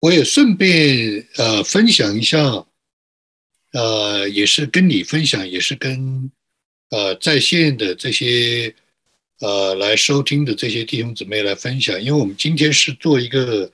[0.00, 2.66] 我也顺便呃分享一下，
[3.72, 6.30] 呃，也是跟你分享，也是跟
[6.88, 8.74] 呃在线的这些
[9.40, 13.70] 呃来收听的这些弟兄姊妹来分享，因为我们今天是做一个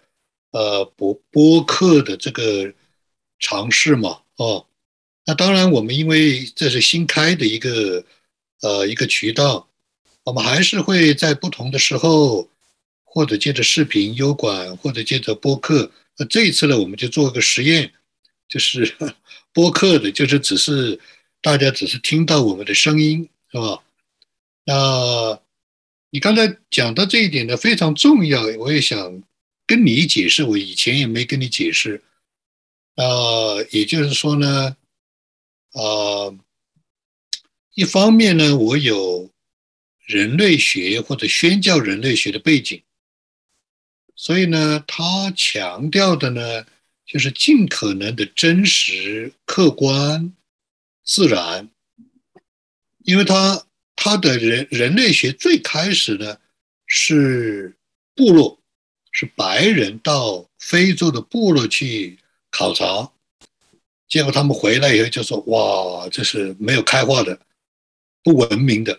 [0.50, 2.74] 呃播播客的这个
[3.38, 4.66] 尝试嘛，哦，
[5.26, 8.04] 那当然我们因为这是新开的一个
[8.62, 9.68] 呃一个渠道，
[10.24, 12.48] 我们还是会在不同的时候，
[13.04, 15.92] 或者借着视频优管，或者借着播客。
[16.18, 17.92] 那这一次呢，我们就做个实验，
[18.48, 18.96] 就是
[19.52, 20.98] 播客的，就是只是
[21.42, 23.82] 大家只是听到我们的声音，是吧？
[24.64, 25.40] 那
[26.10, 29.22] 你刚才讲到这一点呢，非常重要，我也想
[29.66, 32.02] 跟你解释，我以前也没跟你解释。
[32.94, 33.04] 啊，
[33.70, 34.76] 也就是说呢，
[35.72, 36.32] 啊，
[37.74, 39.30] 一方面呢，我有
[40.06, 42.82] 人类学或者宣教人类学的背景。
[44.18, 46.64] 所以呢，他强调的呢，
[47.04, 50.32] 就是尽可能的真实、客观、
[51.04, 51.68] 自然，
[53.04, 56.38] 因为他他的人人类学最开始呢
[56.86, 57.76] 是
[58.14, 58.58] 部落，
[59.12, 62.18] 是白人到非洲的部落去
[62.50, 63.12] 考察，
[64.08, 67.38] 结果他们回来以后就说：“哇，这是没有开化的，
[68.22, 68.98] 不文明的。”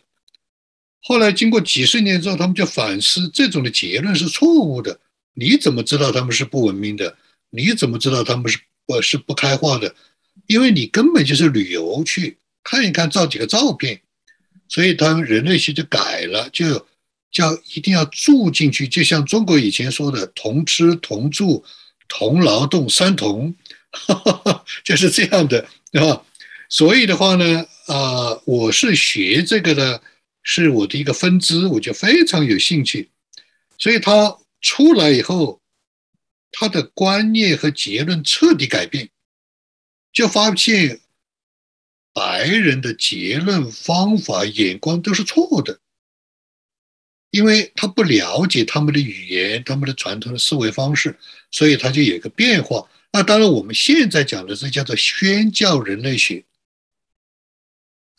[1.01, 4.99] 后来经过几十年之后，他们就反思，这种的结论是错误的。
[5.39, 7.15] 你怎么知道他们是不文明的？
[7.51, 8.57] 你怎么知道他们是
[8.87, 9.93] 不是不开化的？
[10.47, 14.01] 因为你根本就是旅游去看一看，照几个照片，
[14.67, 16.87] 所以他们人类学就改了，就
[17.31, 21.63] 叫一定要住进去，就像中国以前说的“同吃同住
[22.07, 23.53] 同劳动三同”，
[24.83, 26.25] 就是这样的，对吧？
[26.67, 30.01] 所以的话呢，啊，我是学这个的，
[30.41, 33.09] 是我的一个分支，我就非常有兴趣，
[33.77, 34.35] 所以他。
[34.61, 35.61] 出来以后，
[36.51, 39.09] 他的观念和结论彻底改变，
[40.11, 41.01] 就发现
[42.13, 45.79] 白人的结论方法眼光都是错的，
[47.29, 51.17] 因为他不了解他们的语言、他们的传统的思维方式，
[51.51, 52.89] 所以他就有个变化。
[53.11, 56.43] 那当然，我们现在讲的这叫做宣教人类学。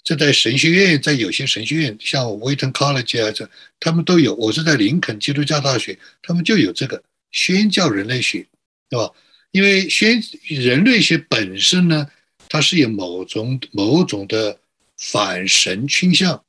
[0.08, 3.46] 这在神学院，在有些神学院，像 Wheaton College 啊，这
[3.78, 4.34] 他们都有。
[4.36, 8.46] 我是在林肯基督教大学，他们就有这个宣教人类学，
[8.88, 9.12] 对吧？
[9.50, 12.06] 因为宣人类学本身呢，
[12.48, 14.58] 它是有某种某种的
[14.96, 16.42] 反神倾向，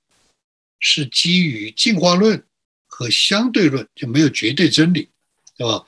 [0.79, 2.41] 是基于进化论
[2.87, 5.09] 和相对论，就没有绝对真理，
[5.57, 5.85] 对吧？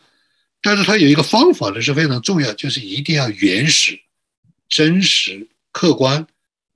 [0.62, 3.98] 但是它有一个方法呢是非常重要，就是一定要原始、
[4.68, 6.28] 真实、客观。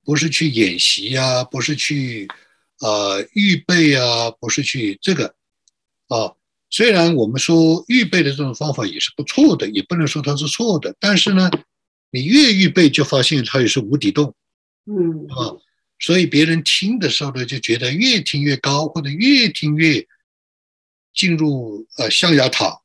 [0.06, 2.28] 不是去演习呀，不是去，
[2.78, 5.34] 呃，预备啊，不是去这个，
[6.06, 6.32] 啊，
[6.70, 11.50] 虽然我们说预备的这种方法也是不错的，也不能说它是错的，但是呢，
[12.12, 14.32] 你越预备就发现它也是无底洞，
[14.84, 15.58] 嗯，啊，
[15.98, 20.06] 所以别人听的时候呢，就觉得越听越高，或者越听越
[21.12, 22.80] 进入呃象牙塔，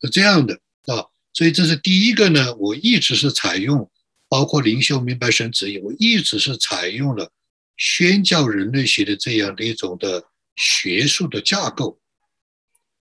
[0.00, 0.54] 是这样的
[0.86, 3.90] 啊，所以这是第一个呢，我一直是采用。
[4.30, 7.32] 包括灵修明白神旨意，我一直是采用了
[7.76, 10.24] 宣教人类学的这样的一种的
[10.54, 11.98] 学术的架构，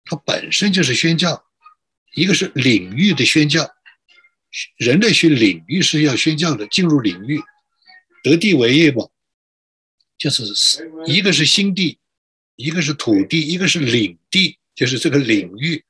[0.05, 1.45] 它本身就是宣教，
[2.17, 3.71] 一个是领域的宣教，
[4.77, 7.41] 人类学领域是要宣教的，进入领域，
[8.25, 9.09] 得地为业嘛，
[10.19, 10.43] 就是
[11.07, 12.01] 一个是心地，
[12.57, 15.85] 一个是土地，一个是领地，就是这个领域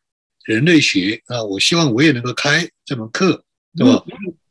[0.45, 4.05] 人类学啊，我希望我也能够开这门课，对吧？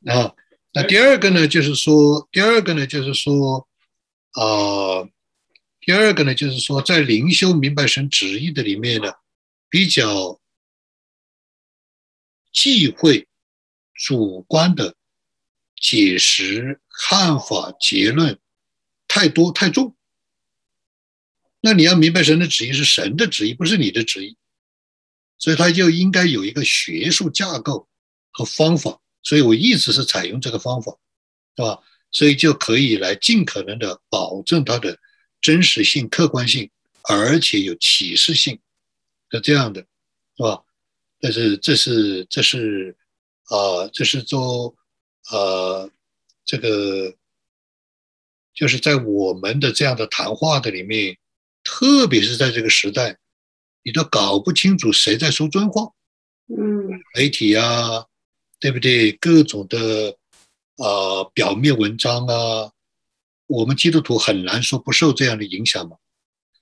[0.08, 0.34] 啊。
[0.74, 3.68] 那第二个呢，就是说，第二个呢，就是说，
[4.32, 5.04] 啊，
[5.82, 9.12] 第二个呢，就是说，在灵修明白神旨意的里面呢，
[9.70, 10.40] 比较
[12.54, 13.28] 忌讳
[13.94, 14.96] 主观的
[15.76, 18.40] 解释、看法、结论
[19.10, 19.94] 太多太重。
[21.60, 24.38] 那你要明白神的旨意是神的旨意，不是你的旨意，
[25.38, 27.90] 所以他就应该有一个学术架构
[28.31, 29.01] 和方法。
[29.23, 30.97] 所以我一直是采用这个方法，
[31.56, 31.79] 是吧？
[32.12, 35.00] 所以就可以来尽可能的保证它的
[35.39, 36.69] 真实性、客观性，
[37.03, 38.59] 而且有启示性，
[39.29, 39.81] 是这样的，
[40.35, 40.63] 是吧？
[41.21, 42.97] 但是这是这是
[43.45, 44.75] 啊，这是做
[45.31, 45.89] 呃
[46.44, 47.15] 这个，
[48.53, 51.18] 就是在我们的这样的谈话的里面，
[51.63, 53.19] 特别是在这个时代，
[53.83, 55.94] 你都搞不清楚谁在说真话，
[56.47, 58.07] 嗯，媒体啊。
[58.62, 59.12] 对不对？
[59.13, 60.16] 各种的
[60.78, 62.72] 啊，表面文章啊，
[63.48, 65.98] 我们基督徒很难说不受这样的影响嘛。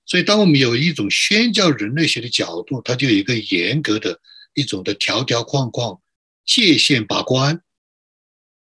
[0.06, 4.18] 所以，当我们有一种宣教人类学的角度，它就有一个严格的
[4.54, 6.00] 一种的条条框框，
[6.44, 7.62] 界限把关，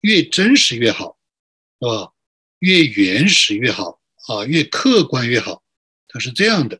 [0.01, 1.17] 越真实越好，
[1.79, 2.11] 是吧？
[2.59, 5.63] 越原始越好啊，越客观越好，
[6.07, 6.79] 它是这样的，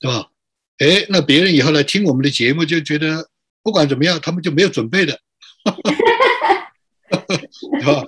[0.00, 0.32] 对吧？
[0.78, 3.28] 哎，那别人以后来听我们的节目，就觉得
[3.62, 5.20] 不管怎么样，他们就没有准备的，
[7.08, 8.04] 对吧？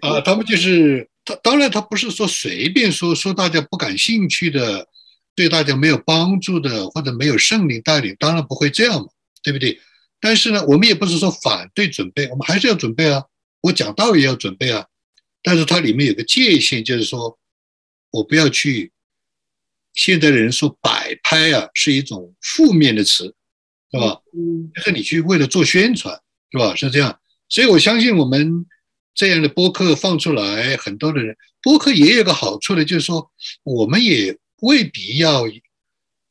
[0.00, 4.88] 啊，他们就是他，当然他不是说随便说说大家不感兴趣的，
[5.34, 9.08] 对大家没有帮助的，或者没有圣灵带领，当然不会这样嘛，
[9.42, 9.80] 对不对？
[10.20, 13.24] 但是呢，我们也不是说反对准备，我们还是要准备啊，
[13.60, 14.86] 我讲道也要准备啊。
[15.42, 17.38] 但是它里面有个界限，就是说，
[18.10, 18.90] 我不要去。
[19.92, 23.32] 现在的人说摆拍啊，是一种负面的词，
[23.92, 24.20] 是吧？
[24.36, 26.20] 嗯，就是你去为了做宣传，
[26.54, 26.74] 是吧？
[26.76, 27.18] 是这样。
[27.48, 28.64] 所以我相信我们
[29.12, 33.32] 这样的播客放出来，很多的人播客也有个好处的，就是说，
[33.64, 35.42] 我们也未必要，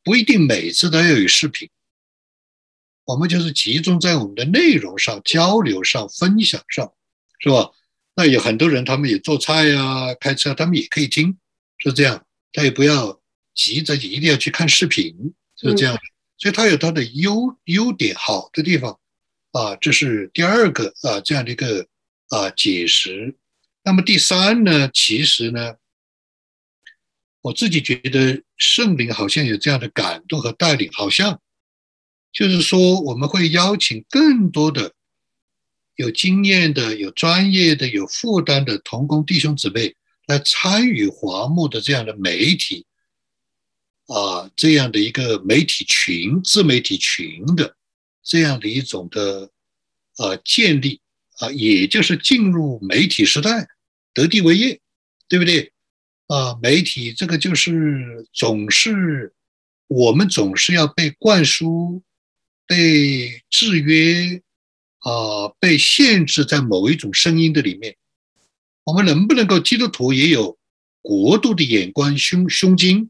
[0.02, 1.70] 不一定每次都要有视频，
[3.04, 6.94] 我们就是集中在我们的内容上、交流上、分享上，
[7.40, 7.72] 是吧？
[8.16, 11.38] 那有很多人，他们也做菜呀、开车，他们也可以听，
[11.80, 12.26] 是这样。
[12.54, 13.20] 他也不要
[13.54, 15.98] 急着一定要去看视频，是这样。
[16.38, 19.00] 所以他有他的优优点，好的地方
[19.54, 21.88] 啊，这是第二个啊这样的一个
[22.28, 23.34] 啊解释。
[23.84, 25.76] 那么第三呢，其实呢，
[27.42, 31.42] 我自己觉得圣灵好像有这样的感动和带领，好像
[32.32, 34.94] 就是说我们会邀请更多的。
[35.96, 39.96] 有经验的、有专业的、有负担的同工弟兄姊妹
[40.26, 42.88] 来参与华牧的这样的媒体
[44.08, 47.76] 啊，这样的一个媒体群、自媒体群的
[48.24, 49.52] 这样的一种的
[50.18, 51.02] 啊建立
[51.40, 53.68] 啊，也就是进入媒体时代，
[54.14, 54.80] 得地为业，
[55.28, 55.72] 对不对？
[56.28, 59.34] 啊，媒体这个就是总是
[59.88, 62.02] 我们总是要被灌输、
[62.66, 64.42] 被制约。
[65.06, 67.98] 啊，被限制在某一种声音的里面，
[68.86, 70.58] 我们能不能够基督徒也有
[71.02, 73.10] 国度的眼光、胸胸襟，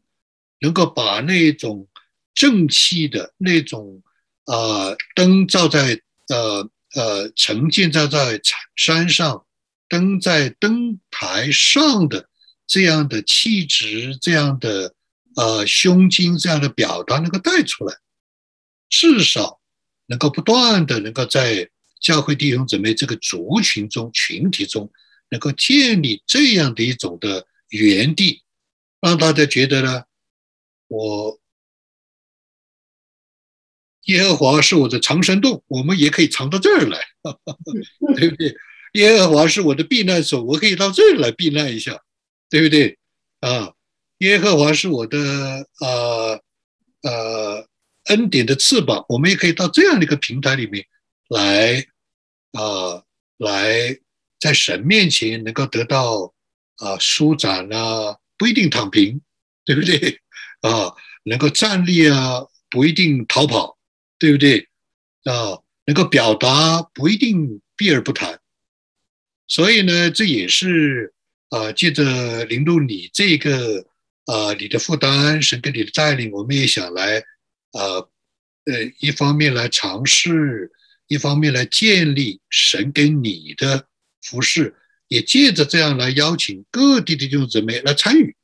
[0.61, 1.87] 能够把那种
[2.33, 4.01] 正气的那种
[4.45, 8.41] 啊灯照在呃呃沉浸在在
[8.75, 9.45] 山上，
[9.87, 12.29] 灯在灯台上的
[12.67, 14.93] 这样的气质、这样的
[15.35, 17.95] 呃胸襟、这样的表达能够带出来，
[18.89, 19.59] 至少
[20.07, 21.69] 能够不断的能够在。
[22.03, 24.91] 教会弟兄姊妹这个族群中、群体中，
[25.29, 28.43] 能够建立这样的一种的园地，
[28.99, 30.03] 让大家觉得呢，
[30.89, 31.39] 我
[34.05, 36.99] 耶和华是我的藏身洞，我们也可以藏到这儿来，
[38.15, 38.55] 对不对？
[38.93, 41.99] 耶和华是我的避难所，我可以到这儿来避难一下，
[42.49, 42.97] 对不对？
[43.39, 43.73] 啊，
[44.19, 45.17] 耶和华是我的
[45.79, 46.41] 呃
[47.01, 47.67] 呃
[48.05, 50.85] 恩典的翅膀，我们也可以到这样的一个平台里面
[51.29, 51.85] 来。
[52.53, 53.01] 啊，
[53.37, 53.97] 来
[54.39, 56.31] 在神面前能够得到
[56.75, 59.19] 啊舒展啊，不一定躺平，
[59.65, 60.21] 对不对？
[60.61, 63.75] 啊，能够站立啊，不一定逃跑，
[64.23, 64.69] 对不对？
[65.25, 68.39] 啊，能够表达不一定避而不谈。
[69.47, 71.13] 所以呢，这也是
[71.49, 73.85] 啊，借着林路你这个
[74.23, 77.19] 啊，你的负担，神给你的带领，我们也想来
[77.73, 78.07] 啊，
[78.63, 80.71] 呃，一方面来尝试。
[81.07, 83.87] 一方面来建立神给你的
[84.21, 84.73] 服饰，
[85.09, 88.35] 也借着这样来邀请各地的弟兄姊妹来参与，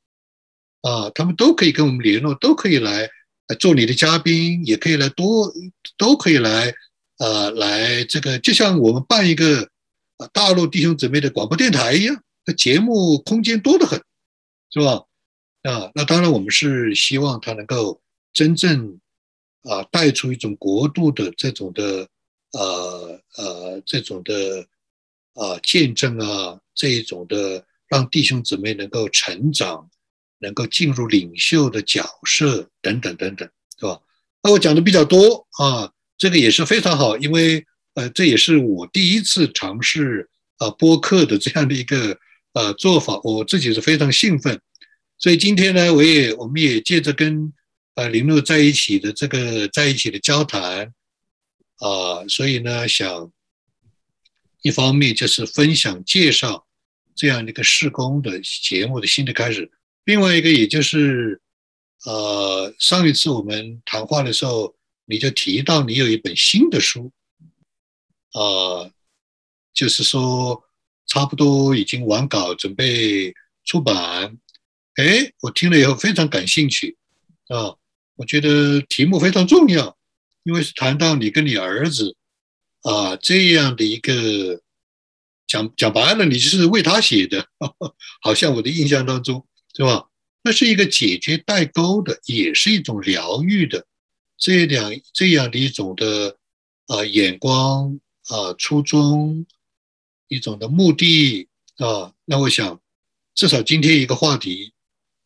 [0.81, 3.09] 啊，他们都可以跟我们联络，都可以来
[3.55, 5.53] 做你的嘉宾，也可以来多，
[5.97, 6.73] 都可以来，
[7.17, 9.69] 呃，来这个就像我们办一个
[10.17, 14.01] 啊大陆弟兄姊妹的广播电台一样，那节目空间多得很，
[14.71, 15.05] 是吧？
[15.63, 18.01] 啊，那当然我们是希望他能够
[18.33, 18.99] 真正
[19.63, 22.07] 啊带出一种国度的这种的。
[22.51, 24.65] 呃呃，这种的
[25.35, 29.87] 啊见证啊，这一种的让弟兄姊妹能够成长，
[30.39, 33.99] 能够进入领袖的角色等等等等，是吧？
[34.41, 42.17] 那我讲的比较多啊，这个也是非常好，因为呃，这也是我第一次尝试啊播客的这样的一个
[42.53, 44.59] 呃做法，我自己是非常兴奋。
[45.17, 47.53] 所以今天呢，我也我们也借着跟
[47.95, 50.93] 呃林路在一起的这个在一起的交谈。
[51.79, 53.31] 啊，所以呢，想
[54.61, 56.67] 一方面就是分享介绍
[57.15, 59.71] 这样的一个施工的节目的新的开始，
[60.09, 61.39] 另外一个也就是，
[62.03, 64.75] 呃，上一次我们谈话的时候，
[65.05, 67.11] 你就提到你有一本新的书，
[68.31, 68.89] 啊，
[69.71, 70.63] 就是说
[71.05, 73.31] 差不多已经完稿，准备
[73.65, 74.35] 出版，
[74.95, 76.97] 哎，我听了以后非常感兴趣，
[77.49, 77.75] 啊，
[78.15, 79.95] 我觉得题目非常重要。
[80.41, 82.15] 因为是谈到你跟你儿子
[82.81, 84.59] 啊这样的一个
[85.45, 87.47] 讲讲白了，你就是为他写的，
[88.23, 89.45] 好像我的印象当中
[89.79, 90.09] 是吧？
[90.41, 93.87] 那是一个解决代沟的，也是一种疗愈的
[94.37, 96.37] 这两这样的一种的
[96.87, 99.45] 啊眼光啊初衷，
[100.27, 102.13] 一种的目的啊。
[102.25, 102.81] 那我想，
[103.33, 104.73] 至少今天一个话题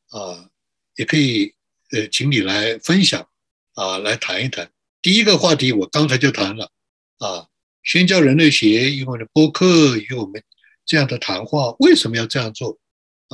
[0.10, 0.52] 啊，
[0.98, 1.56] 也可以
[1.90, 3.28] 呃，请你来分享
[3.74, 4.72] 啊，来谈一谈。
[5.02, 6.72] 第一个话题我刚才就谈了
[7.18, 7.48] 啊，
[7.82, 10.44] 宣教人类学与我的播客与我们
[10.86, 12.78] 这样的谈话为什么要这样做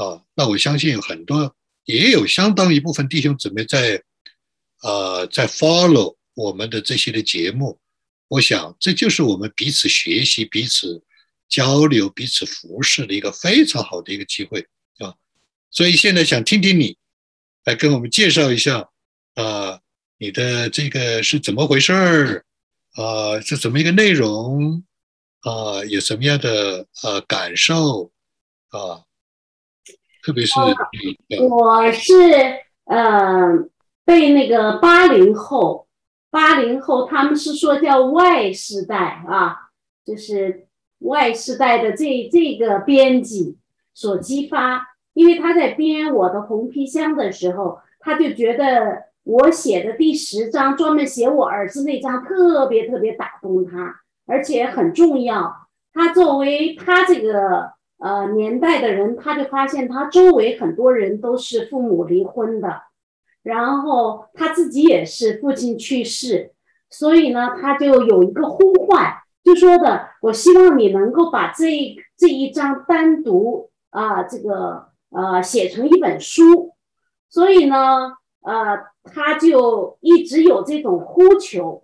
[0.01, 0.23] 啊？
[0.35, 1.55] 那我相信很多。
[1.85, 4.03] 也有相当一部分弟兄姊妹在，
[4.83, 7.79] 呃，在 follow 我们的这些的节目，
[8.27, 11.01] 我想这就是我们彼此学习、彼此
[11.47, 14.67] 交流、彼此服侍的一个非常好的一个机会
[14.99, 15.15] 啊！
[15.71, 16.95] 所以现在想听听你
[17.65, 18.87] 来跟我们介绍一下，
[19.33, 19.79] 啊，
[20.19, 22.45] 你的这个是怎么回事儿？
[22.93, 24.83] 啊，是怎么一个内容？
[25.39, 28.11] 啊，有什么样的呃感受？
[28.67, 29.08] 啊？
[30.29, 30.53] 特别是
[31.41, 32.13] 我是
[32.85, 33.65] 呃
[34.05, 35.87] 被那个八零后，
[36.29, 39.55] 八零后他们是说叫 Y 世代啊，
[40.05, 40.67] 就是
[40.99, 43.57] Y 世代的这这个编辑
[43.95, 55.67] 所激发，因为他在编我的红皮箱的时候，他就觉得我写的第十章专门写我儿子那章特别特别打动他，而且很重要。
[55.91, 57.78] 他作为他这个。
[57.99, 62.83] 呃，年代的人，他就发现他周围很多人都是父母离婚的，
[63.43, 66.53] 然后他自己也是父亲去世，
[66.89, 71.67] 所以呢，他就有一个呼唤，就说的，我希望你能够把这
[72.17, 76.75] 这一章单独啊，这个呃写成一本书，
[77.29, 78.13] 所以呢，
[78.43, 81.83] 呃，他就一直有这种呼求，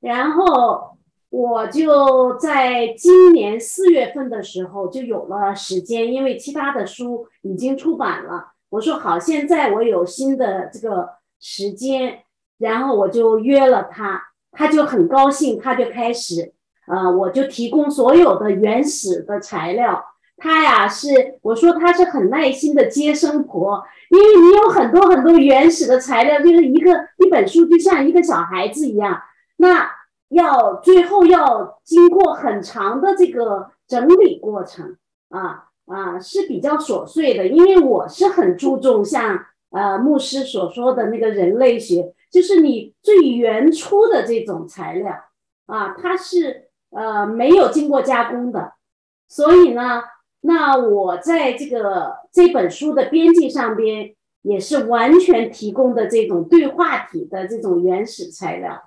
[0.00, 0.89] 然后。
[1.30, 8.48] 我就在今年四月份的时候就有了时间，因为其他的书已经出版了。
[8.68, 11.08] 我说好，现在我有新的这个
[11.40, 12.18] 时间，
[12.58, 14.20] 然后我就约了他，
[14.50, 16.52] 他就很高兴，他就开始，
[16.88, 20.04] 呃，我就提供所有的原始的材料。
[20.36, 29.16] 他呀是，我说他是很耐心的接生婆，因为你有很多很多原始的材料，就是一个一本书就像一个小孩子一样，
[29.58, 29.99] 那。
[30.30, 34.96] 要最后要经过很长的这个整理过程。
[35.28, 45.12] 啊啊是比较琐碎的，因为我是很注重像呃牧师所说的那个人类学，就是你最原初的这种材料。
[45.66, 48.72] 啊，它是呃没有经过加工的，
[49.28, 50.02] 所以呢，
[50.40, 58.82] 那我在这个这本书的编辑上边也是完全提供的这种对话体的这种原始材料。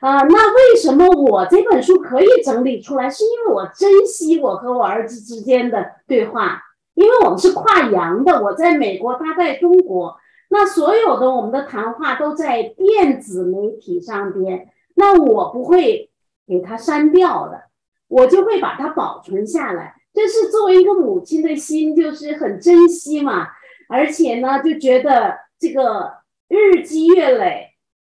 [0.00, 3.10] 啊，那为什么我这本书可以整理出来？
[3.10, 6.62] 是因为我珍惜我和我儿子之间的对话，
[6.94, 10.16] 因为我们是跨洋的，我在美国，他在中国，
[10.50, 16.10] 那所有的我们的谈话都在电子媒体上边，那我不会
[16.46, 17.62] 给他删掉的，
[18.06, 19.94] 我就会把它保存下来。
[20.14, 23.48] 这是作为一个母亲的心，就是很珍惜嘛，
[23.88, 26.12] 而且呢，就觉得这个
[26.48, 27.67] 日积月累。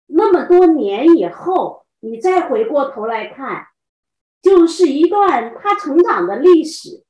[0.08, 3.68] 那么多年以后，你再回过头来看，
[4.42, 7.04] 就是一段他成长的历史，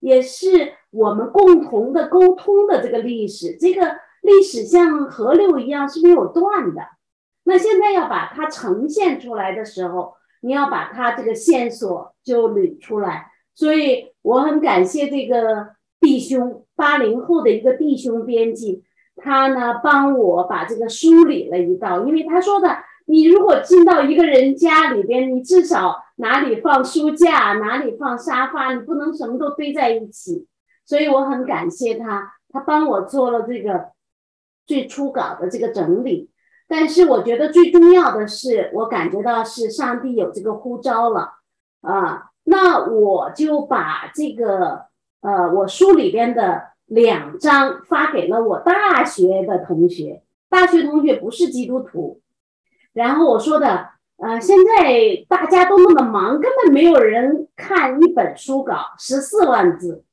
[0.00, 3.56] 也是我们共同的沟通的这个历史。
[3.58, 6.82] 这个历史像河流一样是没有断的。
[7.44, 13.30] 那现在要把它呈现出来的时候，你要把它这个线索就捋出来。
[13.54, 18.84] 所以我很感谢这个弟兄，八零后的一个弟兄编辑。
[19.20, 22.68] 他呢，帮我把这个梳理了一道，因为他说的，
[23.06, 30.46] 你如果进到一个人家里边，你至少哪里放书架，哪里放沙发，你不能什么都堆在一起。
[30.86, 33.90] 所以我很感谢他，他帮我做了这个
[34.66, 36.30] 最初稿的这个整理。
[36.66, 41.32] 但是我觉得最重要的是，我感觉到是上帝有这个呼召了
[41.82, 44.86] 啊，那我就把这个
[45.20, 46.77] 呃，我书里边的。
[46.88, 52.20] 两张发给了我大学的同学，大学同学不是基督徒。
[52.94, 60.04] 然后我说的，呃，现在大家都那么忙，根本没有人看一本书稿，十四万字。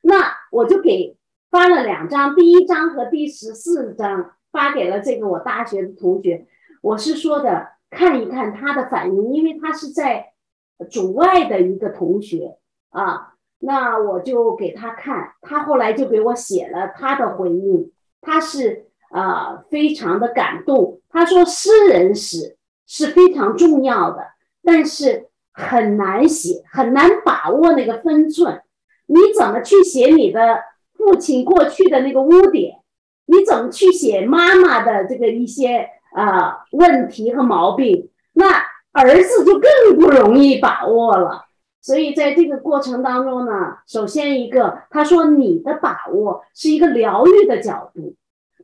[0.00, 1.16] 那我就给
[1.50, 6.46] 发了两张，第一张和第十四张发给了这个我大学的同学。
[6.80, 10.32] 我是说的，看一看他的反应，因为他是在
[10.90, 12.56] 主外的一个同学
[12.88, 13.31] 啊。
[13.64, 21.00] 那我就给他看，他后来就给我写了他的回应，他是呃非常的感动。
[21.08, 22.56] 他说诗人史
[22.88, 24.32] 是非常重要的，
[24.64, 28.62] 但是很难写，很难把握那个分寸。
[29.06, 30.60] 你怎么去写你的
[30.94, 32.80] 父亲过去的那个污点？
[33.26, 38.10] 你怎么去写妈妈的这个一些呃问题和毛病？
[38.32, 38.46] 那
[38.90, 41.44] 儿子就更不容易把握了。
[41.82, 48.14] 所以在这个过程当中呢，首先一个，他说你的把握是一个疗愈的角度，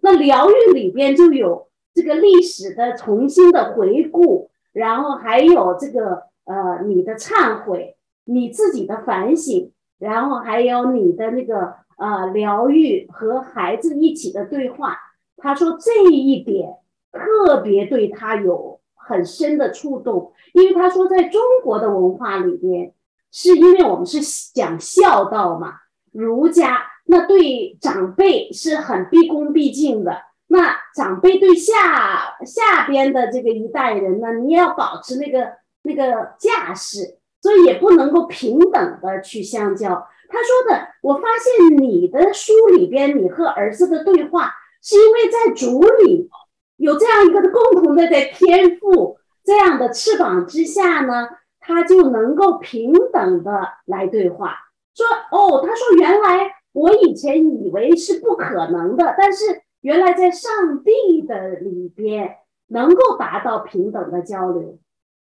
[0.02, 14.96] 那疗愈里边就有这个历史的重新的回顾，然后还有这个呃你的忏悔，你自己的反省，然后还有你的那个呃疗愈和孩子一起的对话。
[15.38, 16.76] 他说这一点
[17.10, 22.92] 特别对他有很深的触动，因为他说在中国的文化里边。
[23.30, 24.20] 是因为我们是
[24.54, 25.74] 讲孝道嘛，
[26.12, 39.88] 儒家那对长辈是很毕恭毕敬的，那长辈对下下边的这个一代人呢，你也要保持那个那个架势，所以也不能够平等的去相交。
[40.30, 46.28] 他说的，我发现你的书里边，你和儿子的对话，是因为在主里
[46.76, 51.28] 有这样一个共同的在天赋这样的翅膀之下呢。
[51.68, 54.56] 他就能够平等的来对话，
[54.94, 64.78] 说哦，他说原来我以前以为是不可能的，但是原来在上帝的里边能够达到平等的交流。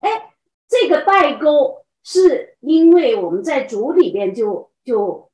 [0.01, 0.33] 哎，
[0.67, 5.31] 这个代沟是因为我们在主里边就就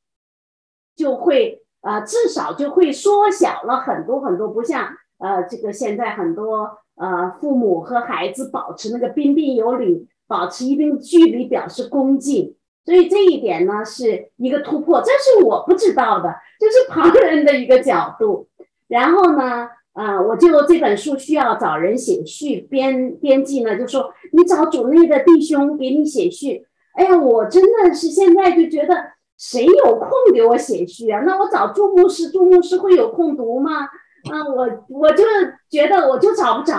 [0.97, 10.09] 就会呃，至少就会缩小了很多很多，不像呃这个现在很多呃父母和孩子保持那个彬彬有礼。
[10.29, 18.49] 保持一定距离，表示恭敬，所以这一点呢是一个突破，这是我不知道的，这是旁人的一个角度。
[18.89, 26.67] 然后呢，呃，我就这本书需要找人写序，编编辑呢就说你找主内的弟兄给你写序。
[26.95, 28.95] 哎呀，我真的是现在就觉得
[29.39, 31.21] 谁有空给我写序啊？
[31.25, 33.83] 那我找朱牧师，朱牧师会有空读吗？
[34.31, 35.25] 啊，我我就
[35.71, 36.77] 觉得我就找不着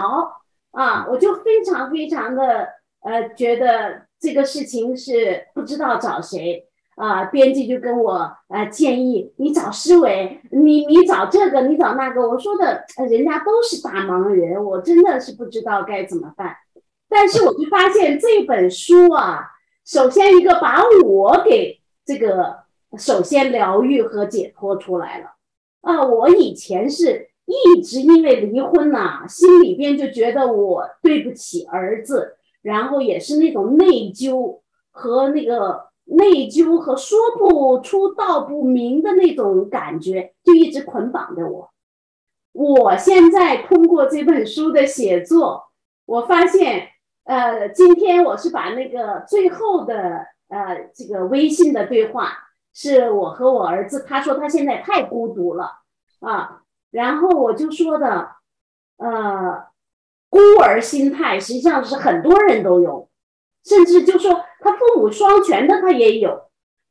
[0.71, 2.75] 啊，我就非常非常的。
[3.01, 7.25] 呃，觉得这个事情是不知道找谁啊？
[7.25, 12.27] 编辑就跟我呃建议，你找施伟，你你找这个，你找那个。
[12.27, 16.55] 我说的，人家都是大忙人，我真的是不知道该怎么办。
[17.07, 19.45] 但是我就发现这本书啊，
[19.85, 22.57] 首先一个把我给这个
[22.97, 25.35] 首先疗愈和解脱出来了
[25.81, 26.05] 啊。
[26.05, 32.36] 我以前是一直因为离婚呐，心里边就觉得我对不起儿子。
[32.61, 41.69] 然后也是那种内疚和那个内疚和说不出道不明的那种感觉，就一直捆绑着我。
[42.53, 45.65] 我现在通过这本书的写作，
[46.05, 46.89] 我发现，
[47.23, 52.31] 呃，今天我是把那个最后的呃这个微信的对话，
[52.73, 55.71] 是我和我儿子，他说他现在太孤独了
[56.19, 58.29] 啊，然后我就说的，
[58.97, 59.67] 呃。
[60.37, 63.09] 孤儿心态实际上是很多人都有，
[63.65, 66.41] 甚至就说他父母双全的他也有。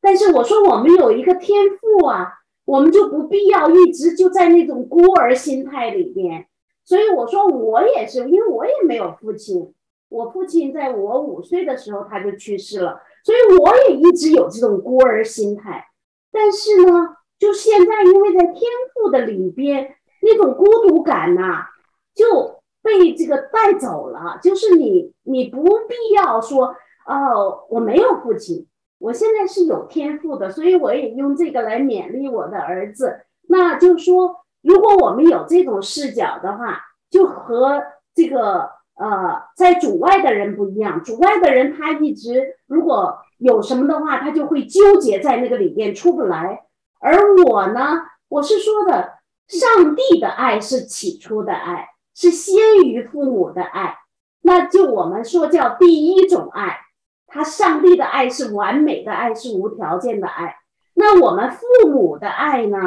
[0.00, 2.26] 但是我说我们有一个天赋啊，
[2.64, 6.48] 我们就不必要一直就在那种孤儿心态里边。
[6.84, 9.72] 所以我说我也是，因为我也没有父亲，
[10.08, 15.86] 我父亲在我五岁的时候他就去世了，所以我也一直有这种孤儿心态。
[16.32, 18.60] 但是呢，就现在因为在天
[18.92, 21.66] 赋的里边那种孤独感呐，
[22.12, 22.56] 就。
[22.86, 26.68] 被这个带走了，就是你，你不必要说
[27.06, 28.66] 哦，我没有父亲，
[28.98, 33.26] 我现在是有天赋的，所以我也用这个来勉励我的儿子。
[33.48, 37.82] 那就说，如果我们有这种视角的话，就和
[38.14, 41.02] 这个呃，在主外的人不一样。
[41.02, 46.62] 主外的人他一直如果有什么的话，他就会纠结在那个里面出不来。
[46.98, 49.18] 而我呢，我是说的，
[49.48, 51.88] 上帝的爱是起初的爱。
[52.16, 53.98] 是先于父母的爱，
[54.40, 56.78] 那就我们说叫第一种爱。
[57.26, 60.56] 他上帝的爱是完美的爱，是无条件的爱。
[60.94, 62.78] 那我们父母的爱呢，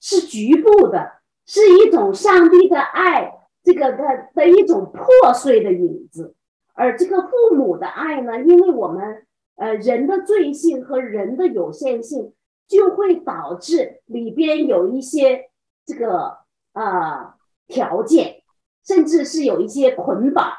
[0.00, 1.12] 是局部的，
[1.46, 3.98] 是一种上帝的爱，这个的
[4.34, 6.34] 的一种破碎的影子。
[6.74, 12.32] 而这个父母的爱呢，因为我们呃人的罪性和人的有限性，
[12.66, 15.50] 就会导致里边有一些
[15.86, 16.38] 这个
[16.72, 17.34] 呃
[17.68, 18.41] 条件。
[18.86, 20.50] 甚至是有一些捆绑，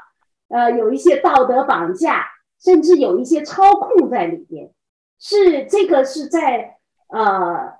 [0.49, 2.25] 呃，有一些道德绑架，
[2.63, 4.71] 甚至有一些操控在里边。
[5.19, 7.73] 是这个是在呃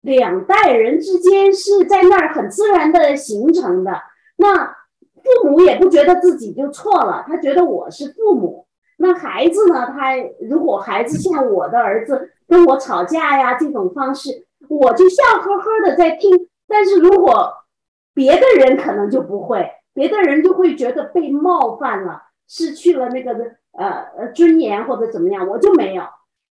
[0.00, 3.92] 两代人之间是在那儿很自然的形成的。
[4.36, 8.66] 那父母也不觉得自己就错了，他觉得我是父母。
[8.96, 9.86] 那孩子呢？
[9.86, 10.14] 他
[10.48, 16.48] 如果孩子像我的儿子跟我吵架呀这种方式，我就笑呵呵的在听。
[16.68, 17.52] 但是如果
[18.14, 23.32] 别的人可能就不会，别的人就会觉得被冒犯了，失去了那个
[23.72, 25.48] 呃呃尊严或者怎么样。
[25.48, 26.04] 我就没有，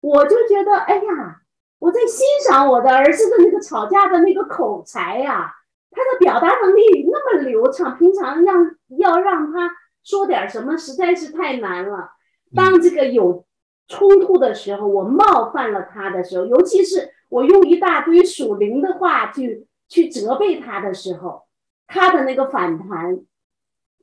[0.00, 1.40] 我就觉得哎呀，
[1.79, 5.53] 我在欣赏我的儿子的那个吵架的那个口才呀，
[5.90, 9.70] 他的表达能力那么流畅，平常让要让他
[10.05, 12.11] 说点什么实在是太难了。
[12.55, 13.44] 当这个有
[13.88, 21.42] 冲突的时候，我冒犯了他的时候，尤其是我用一大堆属灵的话去去责备他的时候，
[21.87, 23.20] 他的那个反弹，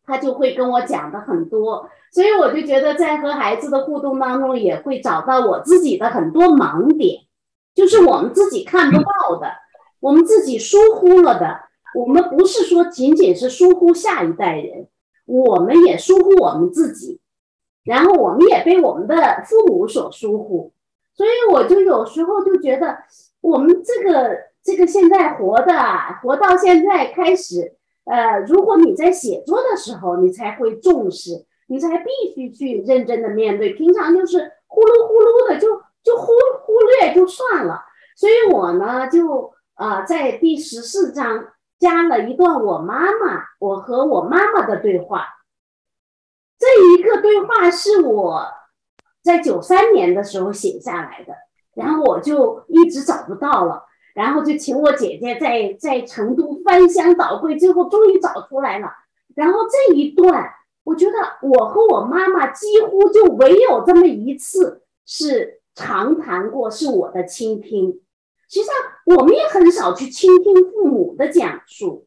[0.08, 7.26] 他就会跟我讲的很多，所以我就觉得在和孩子的互动当中，也会找到我自己的很多盲点，
[7.76, 9.52] 就是我们自己看不到的，
[10.00, 11.60] 我们自己疏忽了的。
[11.94, 14.88] 我们不是说仅仅是疏忽下一代人，
[15.26, 17.20] 我们也疏忽我们自己。
[17.84, 19.16] 然后我们也被我们的
[19.46, 20.74] 父母所疏忽，
[21.14, 22.98] 所以我就有时候就觉得，
[23.40, 25.74] 我们这个这个现在活的
[26.22, 27.77] 活到现在开始，
[28.10, 35.68] 呃，如果你在写作的时候，你才会重视，你才必须去认真的面对，平常就是呼噜呼噜的就
[36.04, 37.82] 就忽忽略就算了。
[38.16, 41.48] 所以我呢就呃在第十四章
[41.80, 45.26] 加了一段我妈妈我和我妈妈的对话。
[46.58, 46.66] 这
[46.96, 48.48] 一个对话是我
[49.22, 51.34] 在九三年的时候写下来的，
[51.76, 53.84] 然后我就一直找不到了，
[54.16, 58.92] 然后就请我姐姐在在成都翻箱倒柜，最后终于找出来了。
[59.34, 60.52] 然后这一段，
[60.84, 68.02] 我觉得我和我妈妈几乎就唯有这么一次是长谈过，是我的倾听。
[68.50, 68.76] 实际上，
[69.18, 72.06] 我们也很少去倾听父母的讲述，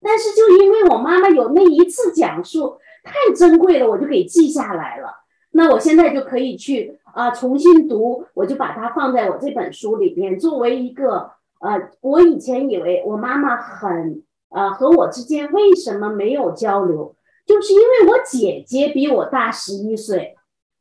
[0.00, 2.78] 但是就因为我妈妈有那一次讲述。
[3.04, 5.08] 太珍贵了，我就给记下来了。
[5.50, 17.14] 那我现在就可以去啊重新读，我就把它放在我这本书里边，作为一个呃，我以前以为我妈妈很呃和我之间为什么没有交流，
[17.46, 20.36] 就是因为我姐姐比我大十一岁，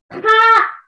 [0.10, 0.20] 她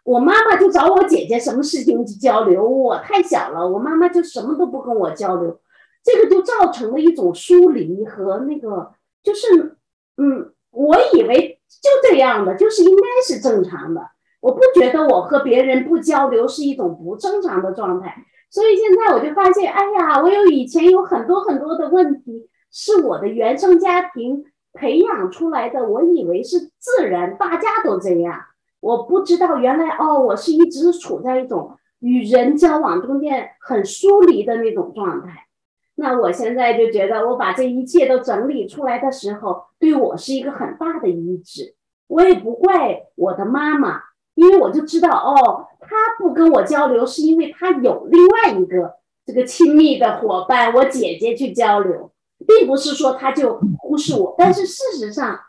[0.04, 5.60] 我妈妈就找我姐姐什么事情去交流，我太小了，我妈妈就什么都不跟我交流，
[6.04, 8.92] 这个就造成了一种疏离和那个
[9.24, 9.78] 就是
[10.18, 10.50] 嗯。
[10.76, 14.02] 我以为就这样的，就是应该是正常的。
[14.42, 18.26] 我不觉得我和别人不交流是一种不正常的状态。
[18.54, 25.90] 所以现在我就发现，哎呀，我有以前有很多很多的问题，是我的原生家庭培养出来的。
[25.90, 28.40] 我以为是自然，大家都这样。
[28.80, 35.48] 我不知道原来哦，我是一直处在一种与人交往中间很疏离的那种状态。
[35.96, 41.74] 那我现在就觉得，我把这一切都整理出来的时候，对我是一个很大的医治。
[42.06, 44.00] 我也不怪我的妈妈，
[44.36, 52.12] 因为我就知道，哦，他不跟我交流，是因为他有另外一个这个亲密的伙伴，我姐姐去交流，
[52.48, 54.36] 并不是说他就忽视我。
[54.38, 55.40] 但是事实上，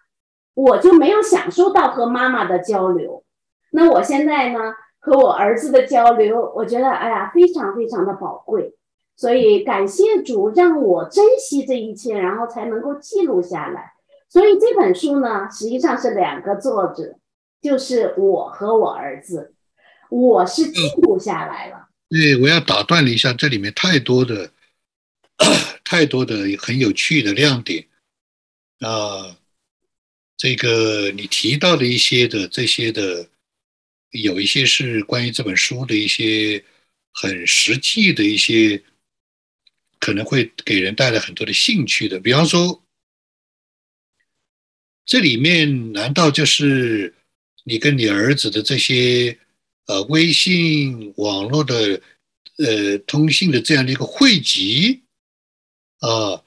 [0.54, 3.24] 我就没有享受到和妈妈的交流。
[3.72, 4.58] 那我现在呢，
[5.00, 8.76] 和我儿子的交流，我觉得，哎呀，非常非常的宝贵。
[9.16, 13.92] 所以感谢主让我珍惜这一切，然后才能够记录下来。
[14.28, 17.14] 所以这本书呢，实际上是两个作者，
[17.64, 19.55] 就是我和我儿子，
[20.11, 21.88] 我是记录下来了。
[22.11, 24.53] 对，我要打断了一下，这里面太多的、
[25.83, 27.88] 太多的很有趣的亮点
[28.81, 29.38] 啊。
[30.37, 33.27] 这个你提到的一些的这些的，
[34.11, 36.62] 有一些是关于这本书的一些
[37.12, 38.83] 很实际的一些。
[40.00, 42.85] 可能会给人带来很多的兴趣的，比方说，
[45.07, 47.14] 这里面难道就是
[47.64, 49.37] 你跟你儿子的这些
[49.87, 52.00] 呃微信网络的
[52.59, 55.03] 呃通信的这样的一个汇集
[56.00, 56.40] 啊？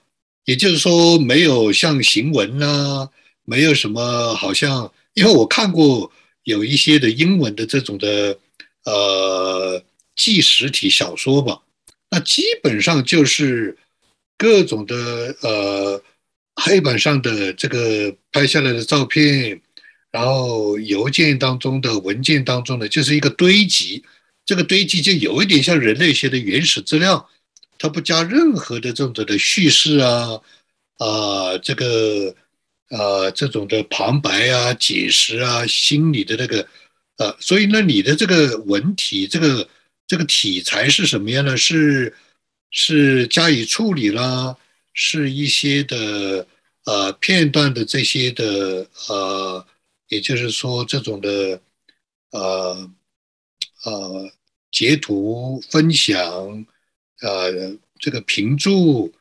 [0.46, 3.10] 也就是说，没有像行文呐，
[3.44, 6.10] 没有什么好像，因为我看过
[6.44, 8.40] 有一些的英文的这种的
[8.86, 9.84] 呃
[10.16, 11.62] 纪实体小说吧。
[12.10, 13.78] 那基本上就是
[14.38, 14.96] 各种的
[15.42, 16.02] 呃
[16.56, 19.62] 黑板上的这个拍下来的照片，
[20.18, 24.04] 然后邮件当中的文件当中的就是一个堆积，
[24.48, 27.30] 这个堆积就有一点像人类写的原始资料，
[27.78, 30.42] 它不加任何的这种的叙事啊
[30.98, 32.36] 啊这个
[32.90, 36.68] 啊这种的旁白啊解释啊心理的那个
[37.18, 39.70] 呃，所以呢你的这个文体这个。
[40.10, 41.58] 这个题材是什么样呢？
[41.58, 42.16] 是
[42.72, 44.56] 是加以处理啦，
[44.94, 46.48] 是一些的
[46.86, 49.68] 呃片段的这些的呃，
[50.10, 51.62] 也就是说这种的
[52.32, 52.90] 呃
[53.86, 54.30] 呃
[54.72, 56.22] 截图分享，
[57.22, 59.12] 呃这个评注，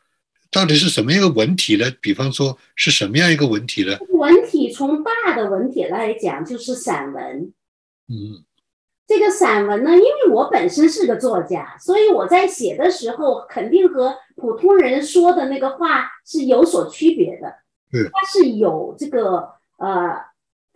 [0.51, 1.91] 到底是什么样一个文体呢？
[2.01, 3.97] 比方说是什么样一个文体呢？
[4.11, 7.53] 文体从大的文体来讲就是散文。
[8.09, 8.45] 嗯。
[9.09, 17.47] 这个散文呢，因为我本身是个作家，所以我在写的时候肯定和普通人说的那个话是有所区别的。
[17.93, 20.19] 嗯，它是有这个呃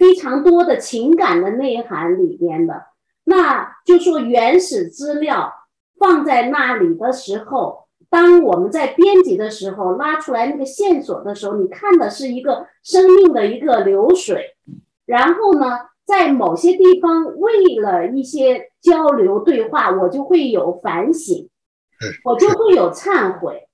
[0.01, 2.87] 非常多的情感的内涵里边的。
[3.23, 5.53] 那就说原始资料
[5.99, 14.57] 放在那里的时候，当我们在编辑的时候拉出来那个线索的时候，你看的是一个生命的一个流水，
[15.07, 15.91] 然后呢？
[16.07, 21.49] 在某些地方，为了一些交流对话，我就会有反省，
[22.25, 23.69] 我就会有忏悔，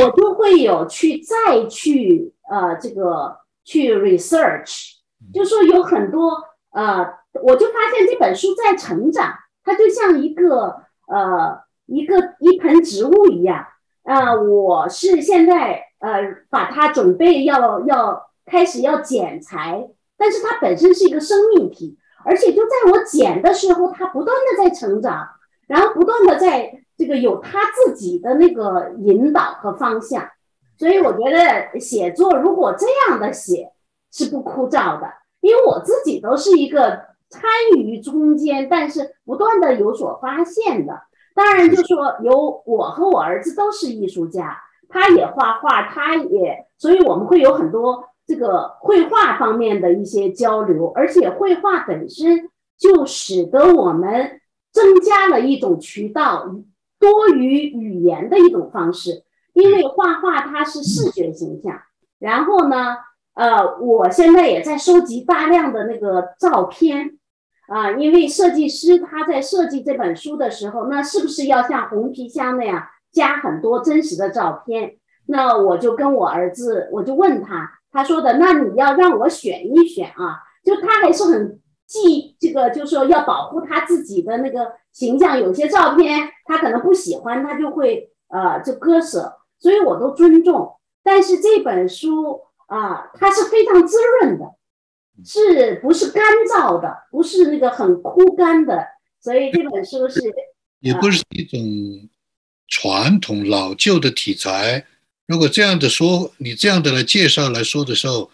[0.00, 4.99] 我就会有去再去呃这个去 research，
[5.32, 7.06] 就说有很多呃，
[7.42, 13.66] 我就发现这本书在成长，它就像一个呃一个一盆植物一样
[14.04, 19.88] 啊，我是现在呃把它准备要要开始要剪裁。
[20.16, 25.26] 但是它本身是一个生命体，而且就在我剪的时候，它不断的在成长，
[25.66, 30.28] 然后不断的在这个有它自己的那个引导和方向。
[30.76, 33.70] 所以我觉得写作如果这样的写
[34.10, 35.06] 是不枯燥的，
[35.40, 41.02] 因为我自己都是一个参与中间，但是不断的有所发现的。
[41.34, 48.06] 当然，就说有我和我儿子都是艺术家，他也画画，他也，所以我们会有很多。
[48.26, 56.48] 这个绘画方面的一些交流，而且绘画本身就使得我们增加了一种渠道，
[57.00, 59.24] 多于语言的一种方式。
[59.52, 61.76] 因为画画它是视觉形象，
[62.20, 62.98] 然后呢，
[63.40, 67.18] 呃，我现在也在收集大量的那个照片
[67.68, 74.98] 啊，因为设计师他在设计这本书的时候，那是不是要像红皮箱那样加很多真实的照片？
[75.24, 77.80] 那我就跟我儿子，我就问他。
[77.90, 80.36] 他说的，那你要让我选一选啊？
[80.62, 85.40] 就他还是很忌这个，就是说要保护他自己的那个形象。
[85.40, 90.74] 有些照片他可能不喜欢，他就会呃就割舍，所以我都尊重。
[91.02, 94.44] 但是这本书啊，它是非常滋润的，
[95.24, 96.88] 是不是干燥的？
[97.10, 98.86] 不是那个很枯干的。
[99.20, 100.20] 所以这本书是
[100.78, 102.08] 也不是一种
[102.68, 104.86] 传统老旧的题材。
[105.26, 108.30] 如果这样的说，你这样的来介绍来说的时候，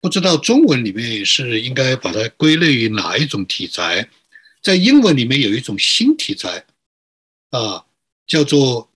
[0.00, 4.08] 不知道中文里面是应该把它归类于哪一种题材？
[4.62, 6.64] 在英文里面有一种新题材，
[7.50, 7.84] 啊，
[8.26, 8.88] 叫做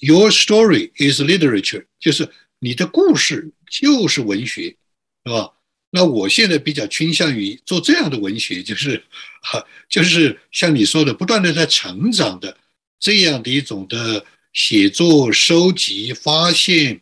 [0.00, 2.28] “Your story is literature”，就是
[2.58, 4.76] 你的故事就是文学，
[5.24, 5.52] 是吧？
[5.90, 9.04] 那我现在比较倾向于做这样的文学，就是
[9.42, 12.56] 哈，就是像你说的，不断的在成长的
[12.98, 14.24] 这样的一种的。
[14.52, 16.98] 写作、收集、发现，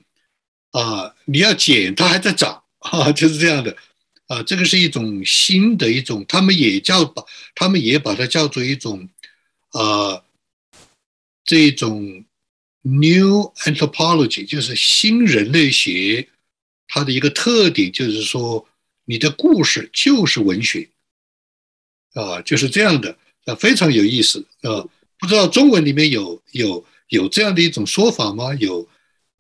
[0.73, 3.77] 啊，你要剪，它还在长，啊，就是这样的，
[4.27, 9.09] 啊，这个是一种新的一种，他们也叫把，他们也把它叫做一种，
[9.69, 10.25] 啊，
[11.45, 12.25] 这种
[12.85, 16.29] new anthropology，就是新人类学，
[16.87, 18.65] 它的一个特点就是说，
[19.05, 20.89] 你的故事就是文学，
[22.15, 23.17] 啊，就是这样的，
[23.47, 24.87] 啊，非常有意思，啊，
[25.19, 26.85] 不知道中文里面有有。
[27.09, 28.55] 有这样的一种说法吗？
[28.55, 28.89] 有，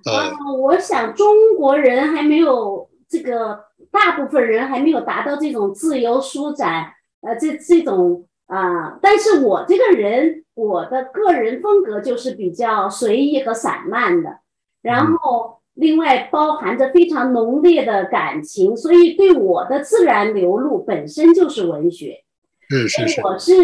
[0.04, 0.30] 呃，
[0.60, 3.58] 我想中国人还没有这个，
[3.90, 14.38] 大部分人还没有达到这种自由舒展，呃，这这种啊，但是我这个人，我的个人风格就是比较随意和散漫的，
[14.80, 22.20] 然后另外包含着非常浓烈的感情，所以对我的自然流露本身就是文学。
[22.68, 23.54] 是是是，我是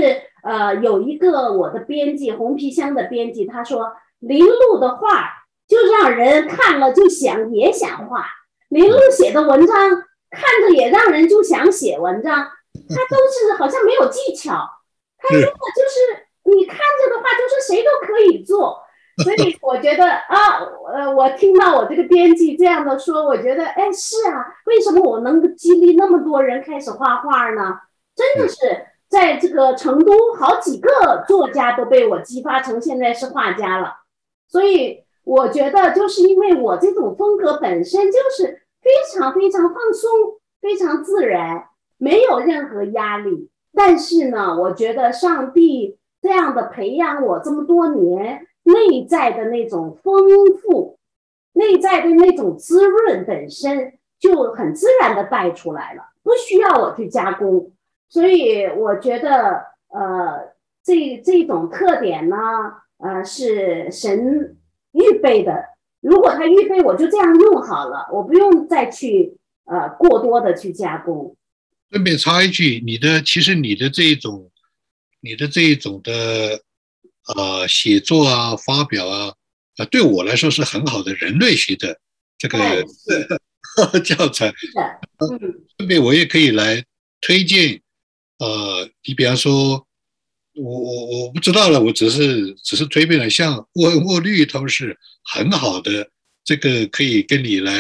[0.43, 5.29] 呃有一个我的编辑红皮箱的编辑，他说林路的画
[5.69, 8.27] 就让人看了就想也想画，
[8.71, 9.77] 林路写的文章
[10.31, 12.49] 看着也让人就想写文章，
[12.89, 14.69] 他都是好像没有技巧，
[15.21, 18.83] 他真的就是你看着的话就是谁都可以做，
[19.23, 20.61] 所以 我觉得啊
[20.95, 27.79] 呃我听到我这个编辑这样的说，我觉得哎是啊，为什么我能激励那么多人开始画画呢？
[28.17, 28.87] 真的是。
[29.11, 33.93] 在这个成都，好几个作家都被我激发成现在是画家了，
[34.47, 40.09] 所以我觉得就是因为我这种风格本身就是非常非常放松、
[40.61, 41.65] 非常自然，
[41.99, 43.50] 没有任何压力。
[43.73, 50.15] 但是呢，我觉得上帝这样的培养我这么多年，内在的那种丰
[50.61, 50.99] 富、
[51.53, 57.73] 内在的那种滋润本身就很自然的带出来了，不需要我去加工。
[58.09, 60.53] 所以我觉得，呃，
[60.83, 62.37] 这这种特点呢，
[62.99, 64.57] 呃，是神
[64.93, 65.65] 预备的。
[66.01, 71.37] 如果他预备，我就这样用好了，我不用再去呃过多的去加工。
[71.91, 74.51] 顺便插一句，你的其实你的这一种，
[75.21, 76.63] 你的这一种的
[77.35, 79.35] 呃写作啊、发表啊，
[79.77, 81.99] 啊，对我来说是很好的人类学的
[82.39, 82.59] 这个
[84.05, 84.49] 教材。
[84.49, 85.39] 嗯，
[85.77, 86.85] 顺便我也可以来
[87.21, 87.81] 推荐。
[88.39, 89.87] 呃，你比方说，
[90.55, 96.09] 我我我不知道了，我只是只是推荐了，像沃沃绿他们是很好的，
[96.43, 97.73] 这个可以跟你来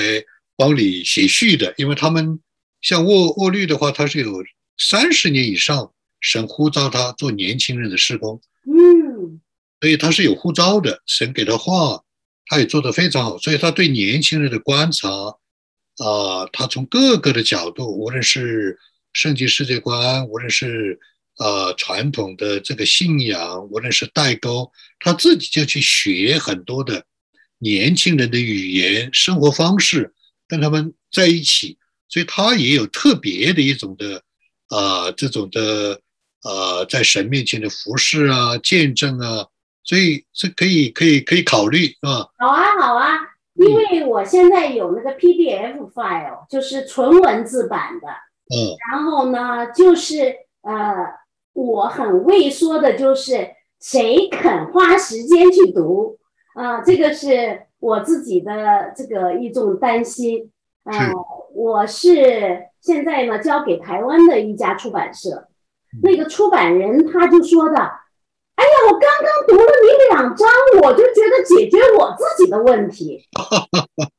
[0.57, 2.38] 帮你写序的，因为他们
[2.81, 4.45] 像沃沃绿的话，他是有
[4.79, 9.40] 三十年以上神呼召他做年轻人的施工，嗯，
[9.81, 12.03] 所以他是有护照的，神给他话，
[12.47, 18.79] 他也做得非常好，所以他对年轻人的观察，啊，他从各个的角度，无论是
[19.12, 20.99] 圣经世界观，无论是
[21.38, 27.05] 呃传统的这个信仰，无论是代沟，他自己就去学很多的
[27.59, 30.14] 年轻人的语言、生活方式，
[30.49, 31.79] 跟他们在一起，
[32.11, 34.20] 所以他也有特别的一种的
[34.68, 35.99] 啊这种的
[36.42, 39.46] 呃在神面前的服饰啊、见证啊，
[39.85, 42.29] 所以这可以可以可以考虑啊。
[42.37, 43.16] 好啊，好啊，
[43.55, 48.09] 因为我现在有那个 PDF file，就是纯文字版的。
[48.53, 50.96] 嗯，然后呢，就是呃，
[51.53, 53.49] 我很畏缩的，就是
[53.81, 56.18] 谁肯花时间去读
[56.57, 56.81] 啊？
[56.81, 60.51] 这个是我自己的这个一种担心
[60.85, 61.12] 啊。
[61.53, 65.49] 我是现在呢交给台湾的一家出版社，
[66.03, 67.75] 那个出版人他就说的
[68.55, 70.49] ：“哎呀，我刚刚读了你两章，
[70.83, 73.27] 我就觉得解决我自己的问题。”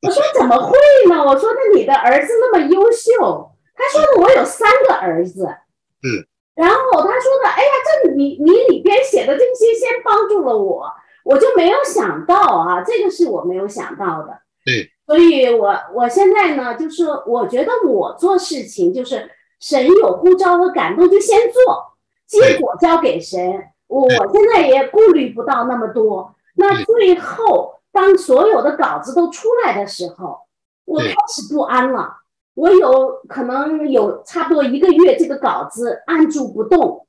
[0.03, 0.77] 我说：“怎么会
[1.09, 7.71] 呢？”我说：“那你的儿子那么优秀。”他说的我有三个儿子，嗯，然后他说的，哎呀，
[8.03, 10.85] 这你你里边写的这些先帮助了我，
[11.23, 30.39] 我就没有想到啊，这个是我没有想到的，对，所以我我现在呢，就是我觉得我做事情就是神有呼召和感动就先做，结果交给神，我我现在也顾虑不到那么多，那最后当所有的稿子都出来的时候，
[30.85, 32.19] 我开始不安了。
[32.53, 37.05] 我有可能有差不多一个月，这个稿子按住不动，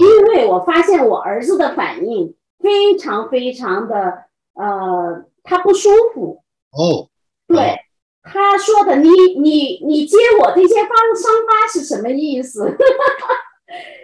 [0.00, 6.42] 因为我发现我儿子的反应非常非常的呃，他不舒服。
[6.72, 7.08] 哦，
[7.46, 7.76] 对，
[8.22, 9.08] 他说的，你
[9.40, 12.76] 你你接我这些方伤疤是什么意思？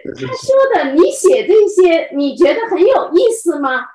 [0.03, 3.85] 他说的，你写这些你觉得很有意思吗？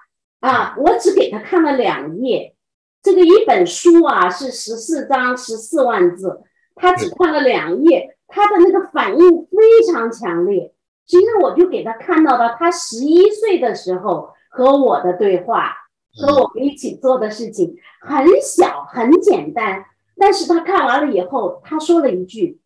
[0.40, 2.54] 啊，我只给他看了两页，
[3.02, 6.42] 这个一本书啊是十四章十四万字。
[6.74, 10.74] 他只看了两页，他的那个反应非常强烈。
[11.06, 15.74] 其实我就给他看到了他十一岁的时候和我的对话，
[16.16, 19.84] 和我们一起做的事情很小很简单，
[20.16, 22.60] 但是他看完了以后，他说了一句，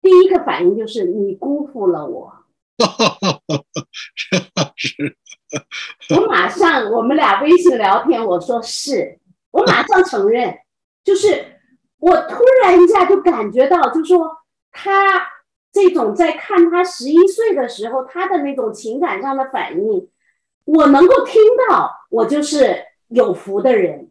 [0.00, 2.32] 第一个反应就是你辜负了我。
[4.76, 5.16] 是，
[6.16, 9.18] 我马上我们俩微信聊天，我说是，
[9.50, 10.58] 我马上承认，
[11.04, 11.54] 就是。
[12.00, 14.30] 我突然一下就感觉到，就说
[14.70, 15.20] 他
[15.72, 20.08] 这种在看他十一岁的时候，他的那种情感上的反应，
[20.68, 24.10] 我能够听到，我就是有福的人。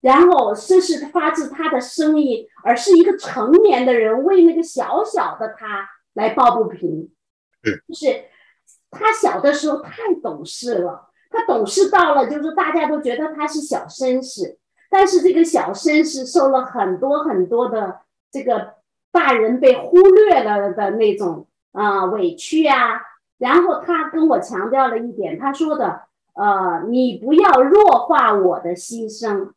[0.00, 7.10] 然后这是发自他的声音，而是一个成年的人为那个小小的他来抱不平。
[7.88, 8.24] 就是
[8.90, 14.58] 他小的时候太懂事了，他懂事到了，就是大家都觉得他是小绅士。
[14.88, 18.74] 但是这个小绅士受了很多很多的这个
[19.10, 23.00] 大人被忽略了的那种啊委屈啊，
[23.42, 26.02] 然后他跟我强调了一点，他说的
[26.34, 29.50] 呃，你不要弱化我的牺牲。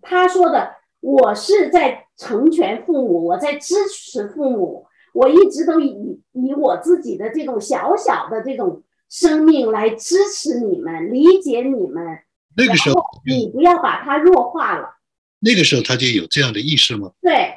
[0.00, 12.20] 他说的，我是在成全父母，我在支持父母，我一直都以以我自己的这种小小的这种生命来支持你们，理解你们。
[12.56, 14.98] 那个时候，你不要把它弱化了。
[15.40, 17.10] 那个时候他就有这样的意识吗？
[17.20, 17.52] 对，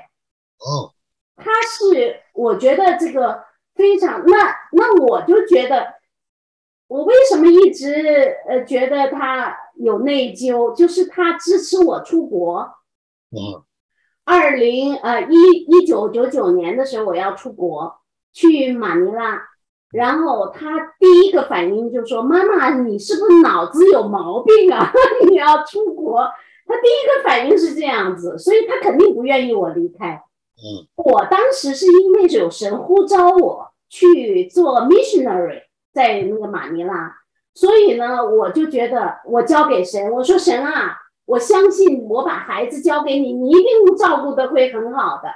[0.57, 0.91] 哦，
[1.35, 3.43] 他是，我觉得这个
[3.79, 5.93] 非常，那那我就觉得，
[6.89, 12.57] 我为什么一直呃觉得他有内疚，就是他支持我出国。
[12.59, 13.63] 哦，
[14.25, 18.01] 二零呃一一九九九年的时候，我要出国
[18.33, 19.43] 去马尼拉。
[19.91, 24.91] 然后他第一个反应就说：“妈妈，你是不是脑子有毛病啊？
[25.27, 26.19] 你要出国？”
[26.67, 30.21] 他第一个反应是这样子，所以他肯定不愿意我离开。
[30.57, 37.15] 嗯，我当时是因为有神呼召我，去做 missionary，在那个马尼拉。
[37.53, 45.29] 所以呢，我就觉得我交给神，我说神啊，我相信我把孩子交给你，你一定照顾的会很好的。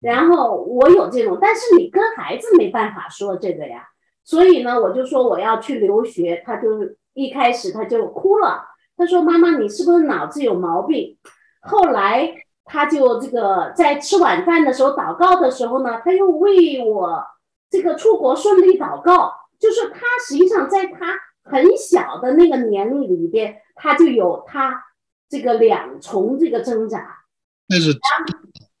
[0.00, 3.84] 然后我有这种，但是你跟孩子没办法说这个呀。
[4.24, 6.68] 所以呢，我就说我要去留学，他就
[7.12, 8.64] 一开始他就哭了，
[8.96, 11.18] 他说妈妈，你是不是脑子有毛病？
[11.60, 12.32] 后来
[12.64, 17.22] 他就这个在吃晚饭的时候祷告的时候呢，他又为我
[17.70, 21.18] 这个出国顺利祷告，就是他实际上在他。
[21.42, 24.84] 很小的那个年龄里边，他就有他
[25.28, 27.24] 这个两重这个挣扎。
[27.66, 27.98] 那是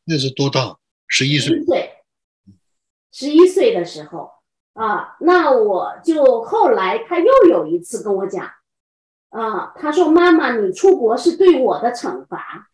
[0.04, 0.76] 那是多大？
[1.08, 1.64] 十一岁。
[1.64, 1.90] 岁，
[3.10, 4.30] 十一岁的时候
[4.74, 8.48] 啊，那我就后来他又有一次跟我讲
[9.30, 12.68] 啊，他说：“妈妈，你出国是对我的惩罚。”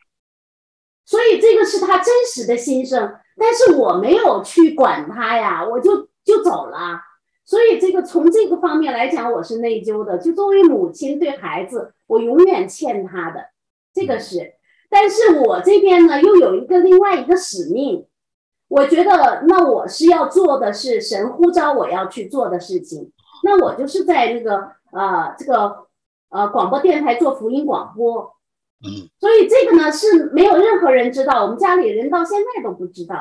[1.07, 7.01] 所以这个是他真实的心声，但是我没有去管他呀，我就就走了。
[7.45, 10.19] 所以这个从这个方面来讲，我是内疚的。
[10.19, 13.41] 就作为母亲对孩子，我永远欠他的，
[13.95, 14.55] 这个是。
[14.89, 18.07] 但是我这边呢，又有一个另外一个使命，
[18.69, 23.13] 我觉得那我是要做的是神呼召我要去做的事情。
[23.45, 25.87] 那我就是在那个呃这个
[26.31, 28.36] 呃广播电台做福音广播，
[29.19, 33.17] 所以这个呢是没有任何人知道，我们家里人到现在都不知道。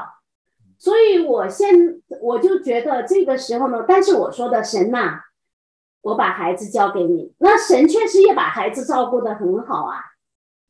[0.77, 5.21] 所以，我现我就觉得这个时候呢，但是我说的神呐，
[6.01, 9.99] 我把孩子交给你，那神确实也把孩子照顾的很好啊。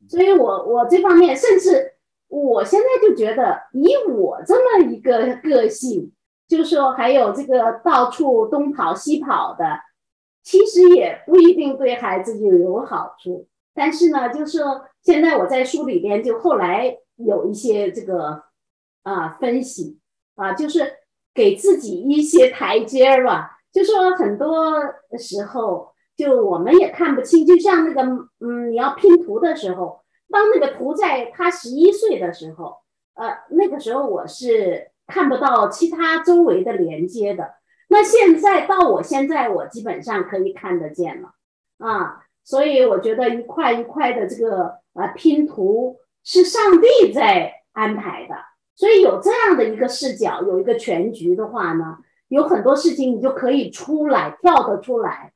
[0.08, 1.94] 所以，我我这方面，甚至
[2.28, 6.12] 我现在就觉得，以我这么一个个性，
[6.46, 9.80] 就是说还有这个到处东跑西跑的，
[10.42, 13.48] 其实也不一定对孩子就有好处。
[13.76, 14.60] 但是呢，就是
[15.02, 18.44] 现在我在书里边，就后来有一些这个。
[19.06, 20.00] 啊，分析
[20.34, 20.84] 啊，就是
[21.32, 23.56] 给自己一些台阶儿吧。
[23.70, 24.82] 就说很多
[25.16, 28.02] 时候，就我们也看不清，就像那个，
[28.40, 32.78] 嗯，你要拼图的时候，当那个图在他十一岁的时候，
[33.14, 37.54] 呃，那个时候我是看不到其他周围的连接的。
[37.88, 41.34] 那现在到我现在，我基本上可以看得见了
[41.78, 42.25] 啊。
[42.46, 48.36] 所以我觉得一块一块的这个啊拼图是上帝在安排的。
[48.76, 55.32] 所以有这样的一个视角，有一个全局的话呢，有很多事情你就可以出来跳得出来，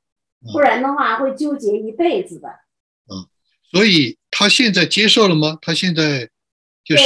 [0.52, 2.48] 不然的话会纠结一辈子的。
[2.48, 3.26] 嗯，
[3.72, 5.58] 所以他现在接受了吗？
[5.60, 6.30] 他现在
[6.84, 7.04] 就是。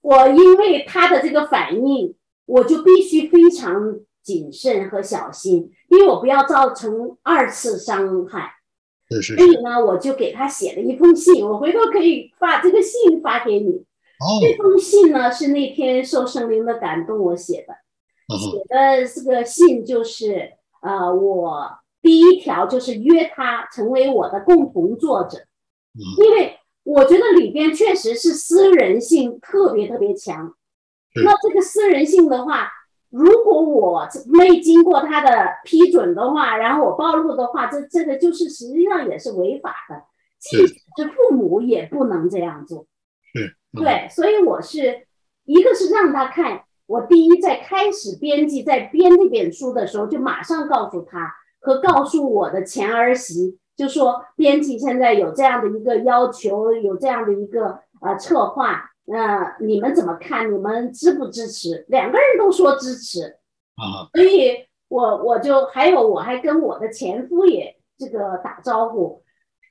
[0.00, 2.14] 我因为他的这个反应，
[2.44, 8.52] 我就必须非常谨慎和小心，因为我不要造成二次伤害。
[9.10, 9.36] 是是。
[9.36, 13.84] 所以呢，我就给他写了一封信，我回头可以把这个信发给你。
[14.40, 17.74] 这封信呢是那天受圣灵的感动我写的，
[18.38, 21.68] 写的这个信就是呃，我
[22.00, 25.38] 第一条就是约他成为我的共同作者，
[26.18, 30.54] 因为我觉得里边确实是私人性特别特别强。
[31.22, 32.70] 那这个私人性的话，
[33.14, 35.30] 如果我没经过他的
[35.64, 40.02] 批准的话，然后我暴露的话，这这个就是实际上也是违法的，
[40.40, 42.86] 即使是父母也不能这样做。
[43.72, 45.06] 对，所以我是
[45.44, 60.52] 一个是让他看，我第一在开始编辑在编这本书的时候，就马上告诉他和告诉我的前儿媳，就说编辑现在有这样的一个要求，有这样的一个呃策划，那你们怎么看？
[60.52, 61.84] 你们支不支持？
[61.88, 63.36] 两个人都说支持
[63.76, 69.22] 啊，所以我我就还有我还跟我的前夫也这个打招呼，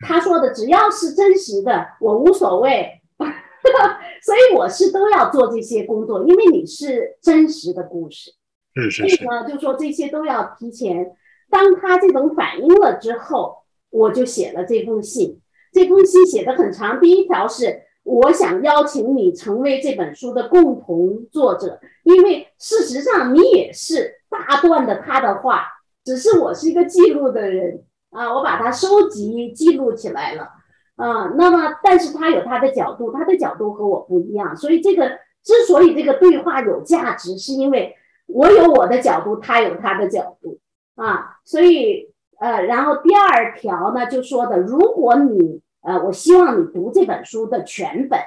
[0.05, 3.01] 他说的只要是真实的，我无所谓。
[4.21, 8.31] 所以我是都要做这些工作，因为你是真实的故事。
[8.75, 9.15] 是是是。
[9.15, 11.15] 所以呢，就说这些都要提前。
[11.49, 13.55] 当他这种反应了之后，
[13.89, 15.39] 我就写了这封信。
[15.71, 25.65] 这封信写的很长，第一条是我想邀请你成为这本书的共同作者，因为事实上你也是大段的他的话，
[26.03, 30.49] 只是我是一个记录的人啊，我把它收集记录起来了。
[30.95, 35.09] 啊，那么，但是他有他的角度，他的角度和我不一样，所以这个
[35.43, 37.95] 之所以这个对话有价值，是因为
[38.27, 40.59] 我有我的角度，他有他的角度
[40.93, 48.19] 啊，所以呃，然后第二条呢就说的，如果你呃，我希望你读这本书的全本，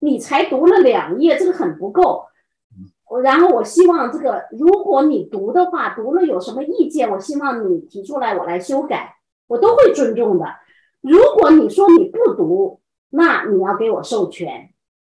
[0.00, 2.26] 你才读了两页，这个很不够，
[3.08, 10.46] 我然后我希望这个，如果你读的话，读了有什么意见，我希望你提出来，我来修改，我都会尊重的。
[11.00, 14.70] 如果你说你不读，那你要给我授权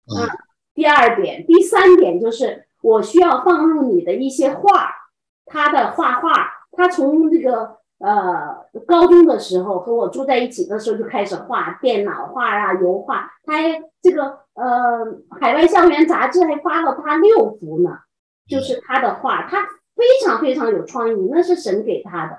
[0.08, 0.26] 啊。
[0.74, 4.90] 第二点，第三点就是我需要放入你的一些画，
[5.46, 15.06] 他的画画，他从这个呃高中的时候和我住在一起的时候就开始画电脑画啊、油画，他还这个呃
[15.40, 18.00] 海外校园杂志还发了他六幅呢，
[18.48, 19.62] 就是他的画，他
[19.96, 22.38] 非常非常有创意，那是神给他的。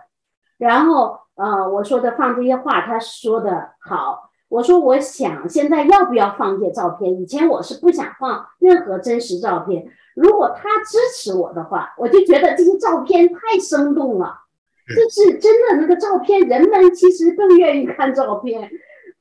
[0.59, 4.31] 然后呃我说的放这些画，他说的好。
[4.49, 7.19] 我说，我想现在要不要放一些照片？
[7.19, 9.87] 以前我是不想放任何真实照片。
[10.15, 14.42] 如果他支持我的话，我就觉得这些照片太生动了。
[14.87, 18.71] 这是真的，那个照片，人们其实更愿意看照片。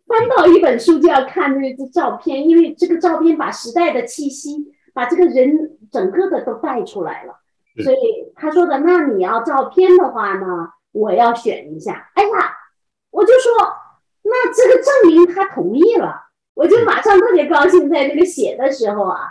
[0.07, 7.35] 翻到一本书就要看那个照片，因为这个照片把时代的气息，把这个人整个的都带出来了。
[7.83, 7.97] 所以
[8.35, 12.09] 他说的，那你要照片的话呢，我要选一下。
[12.15, 12.29] 哎呀，
[13.11, 13.51] 我就说。
[14.23, 16.15] 那这个证明他同意了，
[16.53, 17.89] 我就马上特别高兴。
[17.89, 19.21] 在那个写的时候啊，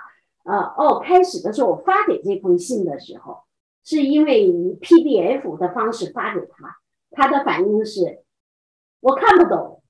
[0.45, 3.39] 呃，哦，开始的时候我发给这封信的时候，
[3.85, 6.77] 是因为以 PDF 的方式发给他，
[7.11, 8.23] 他的反应是，
[9.01, 9.83] 我看不懂，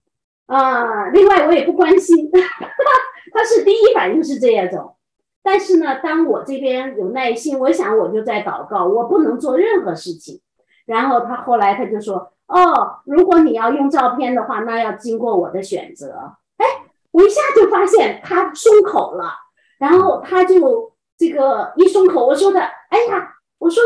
[0.46, 2.30] 啊，另外我也不关心，
[3.32, 4.96] 他是第一反应是这样种。
[5.42, 10.40] 但是呢，当我这边有耐心，我想我就在祷告，我不能做任何事情。
[10.86, 12.32] 然后他后来他就说。
[12.50, 16.34] 哦，如果你要用照片的话，那要经过我的选择。
[16.56, 16.66] 哎，
[17.12, 19.30] 我一下就发现他松口了，
[19.78, 23.80] 然后他就这个一松口，我说的，哎呀，我说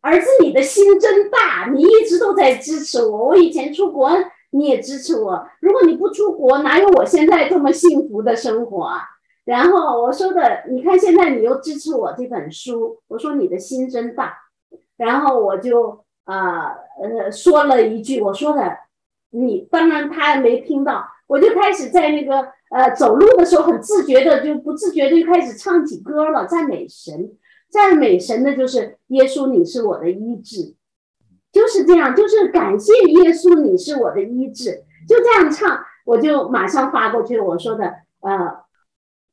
[0.00, 3.28] 儿子，你的心真大，你一直都在支持我。
[3.28, 4.10] 我以前出国
[4.50, 9.02] 你也支持我，如果你不出国，哪有我现在这么幸福的生活啊？
[9.44, 14.34] 然后我说的，你看现在你又支持我这本书，我说你的心真大，
[14.96, 16.04] 然后我就。
[16.24, 18.76] 啊，呃，说了一句，我说的，
[19.30, 27.32] 你当然他没听到，我就开始在那个呃走路的时候很自觉的，就不自觉的就开始唱起歌了，赞美神，
[27.70, 30.74] 赞美神的就是耶稣，你是我的医治，
[31.52, 38.64] 就是这样，就是感谢耶稣，你是我的医治，就这样唱，我就马上发过去，我说的，呃，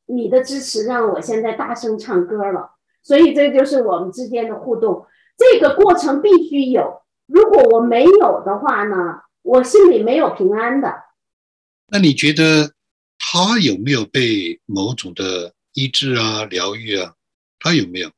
[0.06, 2.72] 你的支持让我现在大声唱歌了，
[3.02, 5.06] 所以这就是我们之间的互动。
[5.36, 10.94] 这个过程必须有，如果我没有的话呢，我心里没有平安的。
[11.90, 12.72] 那你觉得
[13.18, 17.14] 他有没有被某种的医治啊、疗愈啊？
[17.60, 18.10] 他有没有？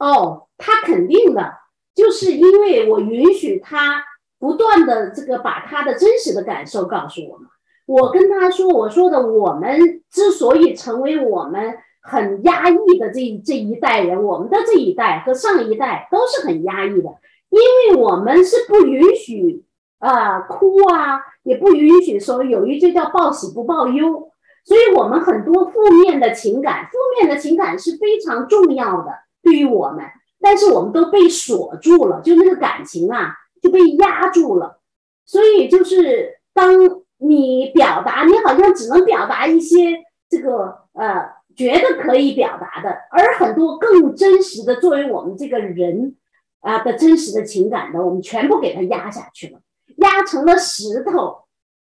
[0.00, 1.52] 哦，他肯定的，
[1.94, 4.02] 就是因为我允许他
[4.40, 7.46] 不断的这个把他的真实的感受告诉我们。
[7.86, 11.78] 我跟他说，我说的，我们之所以成为我们。
[12.02, 17.10] 很压抑的这这一代人，我们的这一代和上一代都是很压抑的，
[17.50, 19.62] 因为我们是不允许
[19.98, 24.32] 啊哭啊，也不允许说有一句叫报喜不报忧，
[24.64, 29.12] 所以我们很多负面的情感，负面的情感是非常重要的
[29.42, 30.04] 对于我们，
[30.40, 34.80] 但是我们都被锁住了，就那个感情啊就被压住了，
[35.26, 36.72] 所以就是当
[37.18, 39.96] 你表达，你好像只能表达一些
[40.28, 41.40] 这个呃。
[41.56, 46.16] 觉得可以表达的，而很多更真实的，作为我们这个人
[46.60, 49.60] 啊的真实的情感的，我们全部给它压下去了，
[49.96, 51.40] 压成了石头。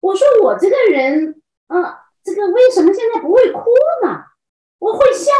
[0.02, 1.86] 我说我这个人，嗯，
[2.24, 3.60] 这个为什么现在不会哭
[4.04, 4.24] 呢？
[4.80, 5.32] 我会笑，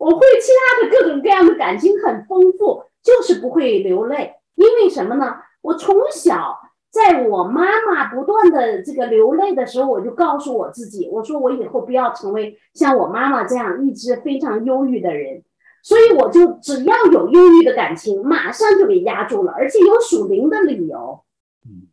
[0.00, 4.34] 我会其他的各种各样的感情很丰富，就是不会流泪。
[4.56, 5.36] 因为什么呢？
[5.60, 6.58] 我从小。
[6.92, 15.40] 在我妈妈不断的这个流泪的时候，我就告诉我自己，我说我以后不要成为像我妈妈这样一直非常忧郁的人，
[15.84, 21.20] 所以我就只要有忧郁的感情，马上就给压住了，而且有属灵的理由，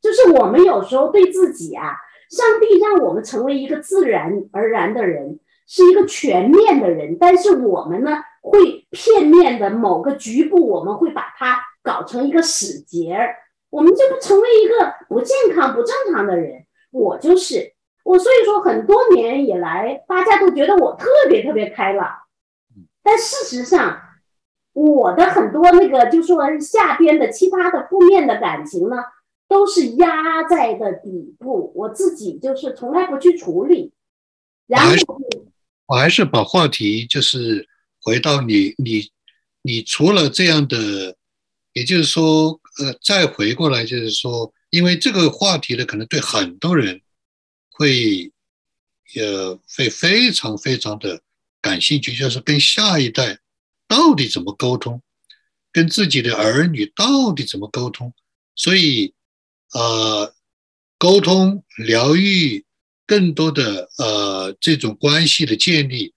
[0.02, 1.94] 就是我们有时候对自己啊，
[2.32, 13.36] 上帝让我们成为一个自然而然的人，是一个全面的人，但是我们呢，会片面的某个局部，我们会把它搞成一个死结儿。
[13.70, 16.66] 我们就不成为一个不健康、不正常的人。
[16.90, 17.74] 我就是
[18.06, 22.08] 我，所以说很多年以来，大家都觉得我特别特别开朗。
[23.04, 24.00] 但事实上，
[24.72, 28.96] 我的很多那个就说下边的其他的负面的感情呢，
[29.50, 33.94] 都是压在的底部，我自己就是从来不去处理。
[34.66, 35.20] 然后，
[35.88, 37.68] 我还是把话题就是
[38.02, 39.10] 回到你，你，
[39.64, 41.18] 你除了这样的，
[41.74, 42.60] 也就是说。
[42.80, 47.02] 呃，再回过来就是说，因为这个话题呢，可能对很多人
[47.72, 48.32] 会，
[49.16, 51.20] 呃，会非常非常的
[51.60, 53.40] 感兴趣，就是跟下一代
[53.88, 55.02] 到底怎么沟通，
[55.72, 58.14] 跟自己的儿女到底怎么沟通。
[58.56, 59.16] 所以，
[59.74, 60.36] 呃，
[61.00, 62.64] 沟通、疗愈，
[63.08, 66.14] 更多的呃这种关系的建立，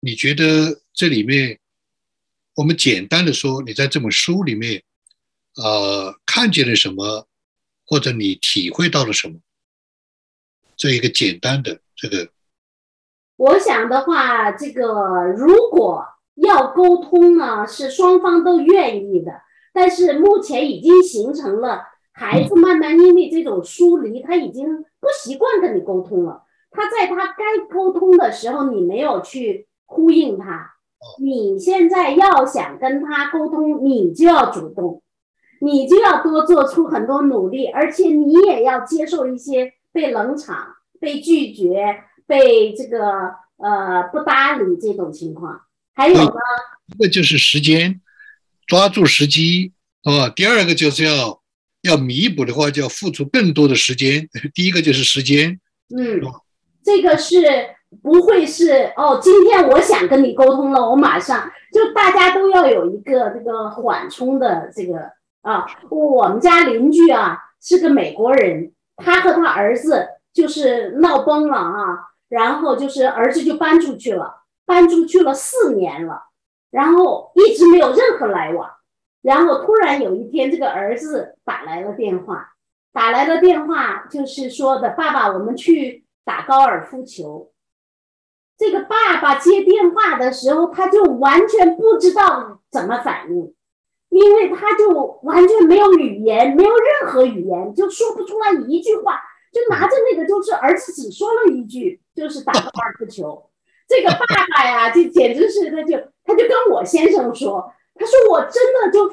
[0.00, 1.58] 你觉得这里面，
[2.56, 4.82] 我们简单的说，你在这本书里面。
[5.54, 7.28] 呃看见了什么，
[7.84, 9.38] 或者你体会到了什么？
[10.78, 12.30] 这一个简单的这个，
[13.36, 19.42] 我想的话，这个如果要沟通呢，是双方都愿意的，
[19.74, 21.82] 但是目前已经形成了，
[22.12, 26.44] 孩子慢慢因为这种疏离，他已经不习惯跟你沟通了。
[26.70, 30.70] 他在他该沟通的时候，你没有去呼应他。
[31.20, 35.02] 你现在要想跟他沟通，你就要主动，
[35.60, 45.62] 你就要多做出很多努力，而且你也要接受一些被冷场、被拒绝、被这个呃不搭理这种情况。
[45.92, 46.32] 还有呢，
[46.86, 48.00] 一个就是时间，
[48.66, 49.72] 抓住时机，
[50.04, 51.41] 啊，第二个就是要
[51.82, 54.28] 要弥补的话，就要付出更多的时间。
[54.54, 55.60] 第一个就是时间，
[55.96, 56.20] 嗯，
[56.84, 57.38] 这个是。
[58.02, 64.98] 不会是哦，今天我想跟你沟通了，我马上就大家都要有一个这个缓冲的这个
[65.42, 65.66] 啊。
[65.90, 71.98] 我们家邻居啊是个美国人，他和他儿子就是闹崩了啊，
[72.30, 76.22] 然后就是儿子就搬出去了，搬出去了四年了，
[76.70, 78.70] 然后一直没有任何来往，
[79.22, 82.54] 然后突然有一天这个儿子打来了电话，
[82.92, 87.52] 打来了电话就是说的爸爸，我们去打高尔夫球。
[88.58, 93.54] 这个爸爸接电话的时候，他就完全不知道怎么反应，
[94.08, 99.20] 因为他就完全没有语言，没有任何语言，就说不出来一句话，
[99.52, 103.50] 就拿着那个，就是儿子只说了一句，就是打高尔夫球。
[103.88, 104.18] 这个爸
[104.56, 109.08] 爸呀，就简直是，他就他就跟我先生说，他说我真的就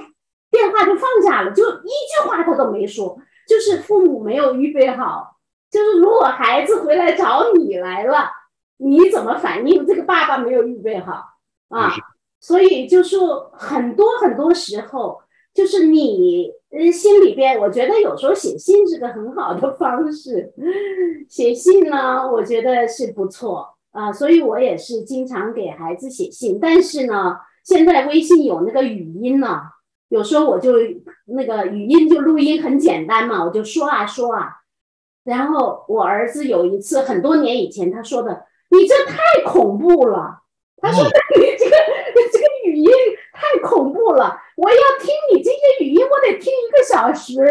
[0.51, 3.17] 电话就放下了，就一句话他都没说，
[3.47, 5.37] 就是父母没有预备好，
[5.71, 8.31] 就是如果孩子回来找你来了。
[8.81, 9.85] 你怎么反应？
[9.85, 11.21] 这个爸爸没有预备好
[11.67, 11.91] 啊，
[12.39, 15.19] 所以就说很多很多时候，
[15.53, 20.53] 就是你呃心里边，我觉得有时候写信是个很好的方式。
[21.27, 26.57] 写信呢，我觉得是不错啊，所以我也是经常给孩子写信。
[26.57, 29.61] 但是呢，现在微信有那个语音呢，
[30.09, 30.73] 有时候我就
[31.25, 34.57] 那个语音就录音很简单嘛，我就说啊说啊。
[35.23, 38.45] 然后我儿子有一次很多年以前他说的。
[38.71, 40.43] 你这太恐怖了！
[40.77, 41.03] 他说
[41.35, 41.75] ：“你这个
[42.31, 42.87] 这个语音
[43.33, 47.33] 太恐怖了，我要听你这些语音，我得听一个小时。”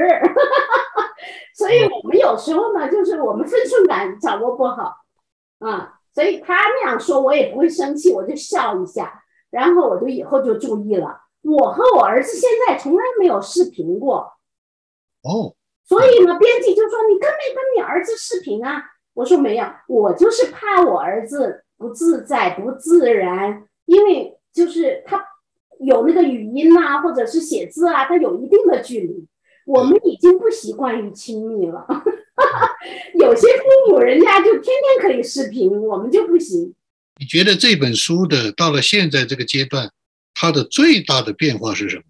[1.58, 4.94] 所以，我们有时候呢，就是我们分寸感掌握不好
[5.58, 5.98] 啊。
[6.14, 11.22] 所以他那样说，我也不会生气，我就笑一下，然后我就以后就注意了。
[11.42, 14.32] 我和我儿子现在从来没有视频过
[15.22, 18.82] 哦，所以呢，编辑就说：“你跟没跟你儿子视频啊？”
[19.14, 25.24] 我说没有，我就是怕我儿子不自在、不自然，因为就是他
[25.80, 29.26] 有那个语音呐，或者是写字啊，他有一定的距离，
[29.66, 31.86] 我们已经不习惯于亲密了。
[33.14, 36.74] 有些父母人家就天天可以视频，我们就不行。
[37.18, 39.90] 你觉得这本书的到了现在这个阶段，
[40.34, 42.02] 它的最大的变化是什么？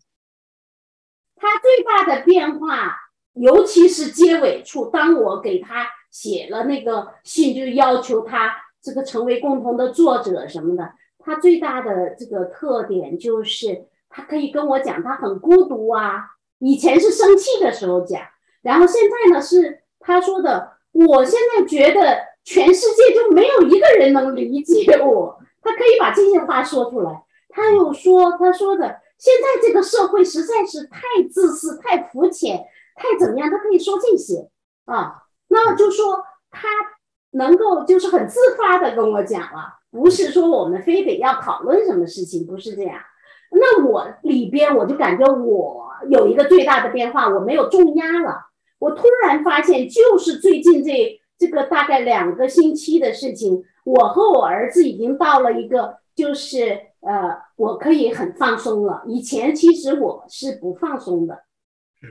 [1.36, 2.94] 它最大的变化，
[3.34, 5.88] 尤其是结尾处，当我给他。
[6.10, 8.50] 写了那个信，就要求他
[8.82, 10.94] 这个成为共同的作者什么的。
[11.18, 16.24] 他最大的这个特点就是，他可以跟我讲他很孤独啊。
[16.60, 18.22] 以前是生气的时候讲，
[18.62, 22.18] 然后现在呢是他说的，我现在觉得
[22.48, 25.38] 全世界就没有一个人能理解我。
[25.60, 27.22] 他可以把这些话说出来。
[27.50, 34.48] 他又说，他说的现在这个社会实在是太自私、太肤浅、太怎么样，他可以说这些
[34.86, 35.24] 啊。
[35.48, 36.68] 那就说他
[37.32, 42.98] 能够就是很自发的跟我讲了，不是说我们非得要讨论什么事情，不是这样。
[43.50, 48.46] 那我里边我就感觉我有一个最大的变化，我没有重压了。
[48.78, 59.02] 我突然发现，就是最近这这个大概两个星期的事情，我和我儿子已经到了一个就是呃，我可以很放松了。
[59.06, 61.42] 以前其实我是不放松的，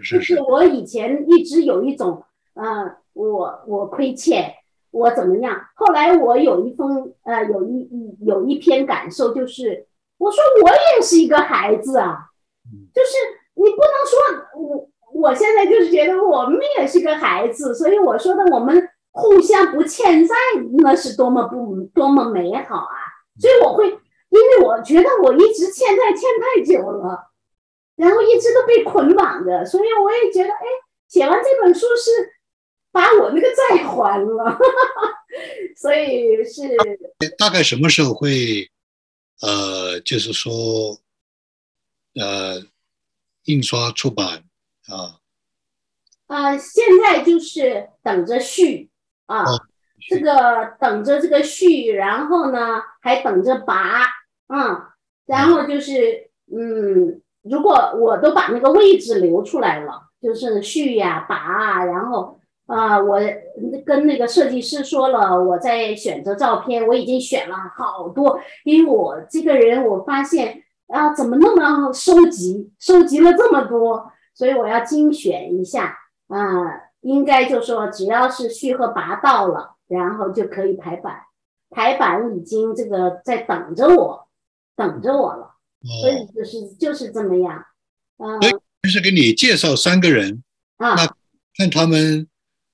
[0.10, 2.24] 就是我以前一直有一种
[2.54, 2.98] 呃。
[3.18, 4.54] 我我亏欠，
[4.92, 5.60] 我怎么样？
[5.74, 9.88] 后来我有一封呃，有一一有一篇感受，就是
[10.20, 12.30] 我说我也是一个孩子啊，
[12.94, 13.18] 就是
[13.56, 18.88] 你不能说我我现在就是觉得我们也是个孩子，所以我说的我们
[19.18, 20.36] 互相不欠债，
[20.78, 22.96] 那是多么不多么美好啊！
[23.40, 27.32] 所以我会，因为我觉得我一直欠债欠太久了，
[27.96, 30.60] 然后一直都被捆绑着，所以我也觉得，哎，
[31.08, 32.38] 写完这本书是。
[32.90, 34.58] 把我那个债还了，
[35.78, 36.76] 所以是
[37.38, 38.72] 大概什么时候会，
[39.40, 40.98] 呃，就是说，
[42.16, 42.66] 呃，
[43.44, 44.46] 印刷出版
[44.88, 45.20] 啊？
[46.26, 48.90] 呃，现在就是等着续
[49.28, 49.62] 啊，哦
[50.10, 54.04] 这个等着这个续，然后呢还等着拔，
[54.48, 54.82] 嗯，
[55.26, 63.20] 然后就是嗯，如果我都把那个位置留出来了，就是续呀、拔啊，然后呃，我
[63.86, 75.98] 跟那个设计师说了，我在选择照片，我已经选了好多，因为我这个人我发现啊，怎么那么收集，收集了这么多，所以我要精选一下。
[76.28, 76.38] 啊、
[77.02, 81.22] 应该就说只要是续和拔到了，然后就可以排版。
[81.70, 84.28] 排版已经这个在等着我，
[84.76, 85.56] 等着我了，
[86.02, 87.62] 所以哦，就是就是这么样。
[88.18, 88.50] 嗯、对
[88.84, 90.42] 就是给你介绍三个人，
[90.78, 91.06] 啊，那
[91.58, 92.26] 看他们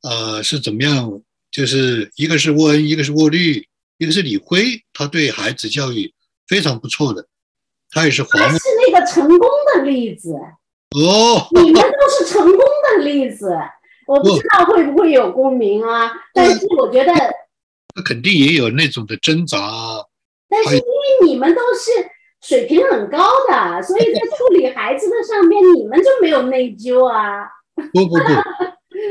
[0.04, 3.68] 呃是怎么样，就是一个是沃恩，一个是沃绿，
[3.98, 6.14] 一个是李辉，他对孩子教育
[6.48, 7.28] 非常不错的，
[7.90, 10.34] 他也是华木他是那个成功的例子，
[10.92, 13.58] 哦，你们都是成功的例子。
[14.08, 17.14] 我不知道会不会有共鸣啊，但是我觉得，
[17.96, 20.06] 那肯定也有那种的挣扎啊，
[20.50, 21.92] 但是因为你们都是
[22.42, 27.48] 水平很高的，所以在处理孩子的上面，你们就没有内疚啊。
[27.92, 28.24] 不不不，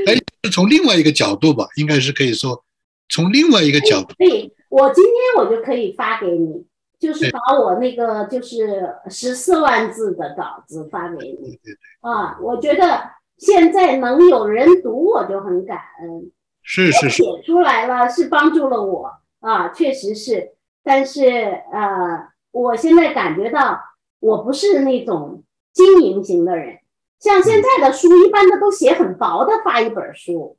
[0.07, 0.15] 哎，
[0.53, 2.63] 从另外一个角度吧，应该是可以说，
[3.09, 6.65] 从另外一个角度，可以，我今天我就可以发给你，
[7.01, 12.39] 就是把我那个就是十四万字的稿子发给你对对对，啊。
[12.41, 13.03] 我觉得
[13.43, 16.31] 现在能有人读，我就很感恩。
[16.63, 20.53] 是是是，写出来了，是帮助了我啊，确实是。
[20.85, 21.27] 但是
[21.73, 23.81] 呃，我现在感觉到
[24.21, 26.79] 我不是那种经营型的人，
[27.19, 30.57] 像现在的书，一般的都写很薄的发一本书，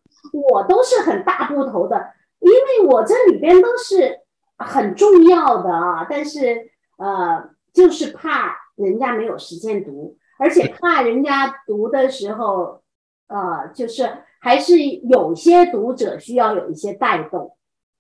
[0.52, 2.08] 我都是很大部头的，
[2.40, 4.20] 因为我这里边都是
[4.58, 12.82] 很重要的啊，但是呃，就是怕人家没有时间读，而且怕人家读的时候，
[13.28, 14.10] 呃，就是
[14.42, 17.56] 还是有些读者需要有一些带动，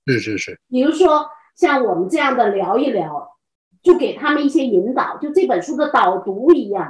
[0.05, 1.25] 是是是，比如说
[1.55, 3.37] 像我们这样的聊一聊，
[3.81, 6.83] 就给他们一些引导，就这本书的导读一样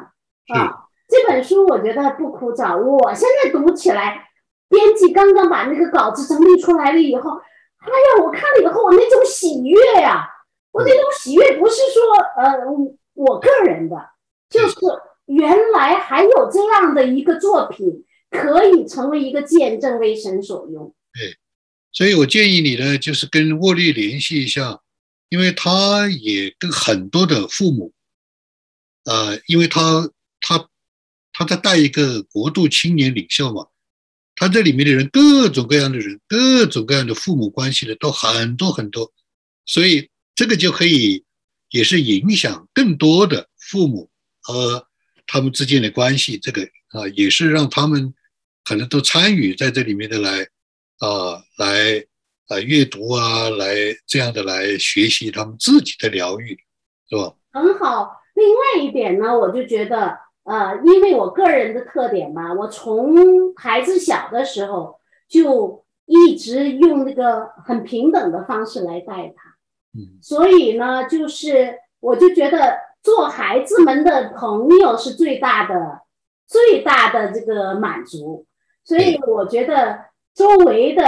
[0.56, 0.88] 啊。
[1.08, 4.30] 这本书我觉得不枯燥，我现在读起来，
[4.68, 10.28] 编辑刚刚把那个稿子整理出来了以后，哎呀，我看了以后，我那种喜悦呀、
[10.72, 12.02] 我那种喜悦不是说
[12.38, 12.58] 呃
[13.14, 14.10] 我个人的，
[14.50, 14.76] 就是
[15.26, 20.94] 原来还有这样的一个作品可以成为一个见证，为神所用。
[21.14, 21.38] 对
[21.92, 24.82] 所以我建议你呢，就是跟沃利联系一下，
[25.30, 27.94] 因为他也跟很多的父母，
[29.06, 30.10] 呃，因为他
[30.42, 30.68] 他
[31.32, 33.68] 他在带一个国度青年领袖嘛，
[34.36, 39.14] 他这里面的人各种各样的人，各种各样的父母关系的都很多很多，
[39.66, 41.24] 所以这个就可以
[41.70, 44.10] 也是影响更多的父母
[44.42, 44.88] 和
[45.28, 48.14] 他们之间的关系，这个啊也是让他们
[48.64, 50.48] 可能都参与在这里面的来。
[51.00, 52.02] 啊，来
[52.48, 53.76] 啊阅读啊，来
[54.08, 56.58] 这样的来学习他们自己的疗愈，
[57.10, 57.34] 是吧？
[57.52, 58.22] 很好。
[58.36, 64.98] 另外一点呢，我就觉得，呃，因为我个人的特点嘛，我从孩子小的时候
[65.28, 69.58] 就一直用那个很平等的方式来带他，
[70.00, 76.02] 嗯，所以呢，就是我就觉得做孩子们的朋友是最大的、
[76.48, 78.46] 最大的这个满足，
[78.84, 81.04] 所以我觉得周围的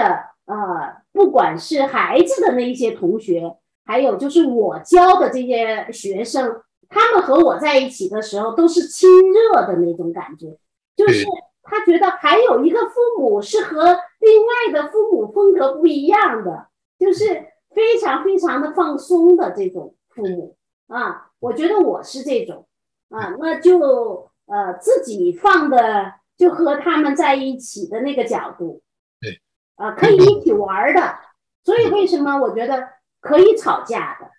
[0.45, 10.57] 呃，不管是孩子的那一些同学，还有就是我教的这些学生，他们和我在一起的时候都是亲热的那种感觉，
[10.95, 11.25] 就是
[11.63, 13.83] 他觉得还有一个父母是和
[14.19, 16.67] 另外的父母风格不一样的，
[16.99, 17.25] 就是
[17.73, 20.55] 非常非常的放松的这种父母
[20.87, 22.67] 啊，我觉得我是这种
[23.09, 28.81] 啊，那就呃自己放的就和他们在一起的那个角度，
[29.21, 29.39] 对，
[29.75, 31.19] 啊，可以一起玩儿的，
[31.63, 32.89] 所以为什么我觉得
[33.21, 34.31] 可以吵架的？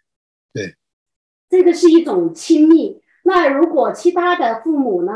[0.53, 0.75] 对，
[1.49, 3.01] 这个是一种亲密。
[3.23, 5.13] 那如果其他的父母呢？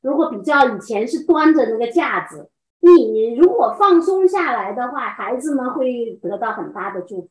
[0.00, 7.30] 如果比较以前是端着那个架子，你如果放松下来的话，孩子们会得到很大的祝福。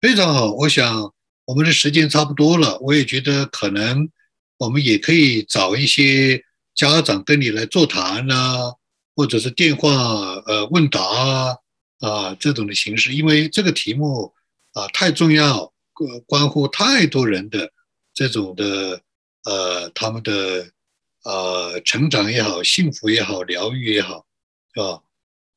[0.00, 0.52] 非常好。
[0.52, 1.12] 我想
[1.48, 4.06] 我们的时间差不多了，我也觉得可能
[4.58, 6.44] 我们也可以找一些
[6.74, 8.74] 家长跟你来座谈呐、
[9.16, 9.90] 或者是电话
[10.44, 11.56] 呃问答啊
[12.00, 14.30] 啊这种的形式，因为这个题目
[14.74, 17.72] 啊太重要，关关乎太多人的
[18.12, 19.00] 这种的
[19.44, 20.70] 呃他们的
[21.24, 24.26] 呃成长也好，幸福也好，疗愈也好，
[24.74, 25.00] 是吧？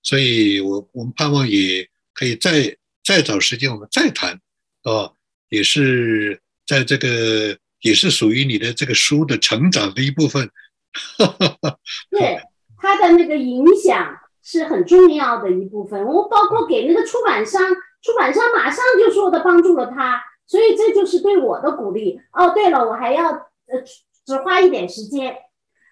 [0.04, 4.40] 所以我我们盼望也可以再再找时间我们再谈，
[4.84, 5.12] 啊，
[5.52, 10.50] 也是在这个也是属于你的这个书的成长的一部分。
[12.10, 12.42] 对，
[12.78, 16.04] 他的那个影响是很重要的一部分。
[16.06, 17.62] 我包括给那个出版商，
[18.02, 22.20] 出版商马上就说的帮助了他，所以这就是对我的鼓励。
[22.34, 23.82] 哦，对了，我还要呃
[24.26, 25.36] 只花一点时间，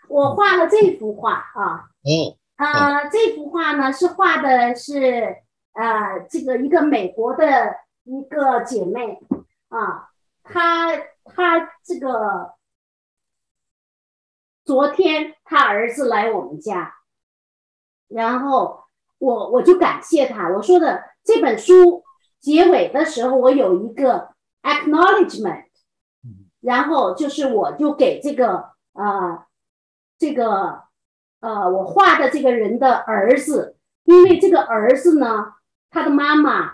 [0.08, 1.90] 我画了这幅画啊。
[2.04, 2.38] 哦。
[2.56, 5.36] 啊，这幅画呢是画的是
[5.74, 9.18] 呃这个一个美国的一个姐妹
[9.70, 10.10] 啊，
[10.44, 12.54] 他他这个
[14.66, 16.96] 昨天他儿子来我们家，
[18.08, 18.84] 然后
[19.18, 22.04] 我我就感谢他，我说的这本书
[22.40, 25.66] 结尾的时候我有一个 acknowledgement，
[26.60, 29.46] 然后就是我就给这个呃
[30.18, 30.84] 这个。
[31.42, 35.54] 呃，我画的这个人的儿子，因为这个儿子呢，
[35.90, 36.66] 他的妈妈，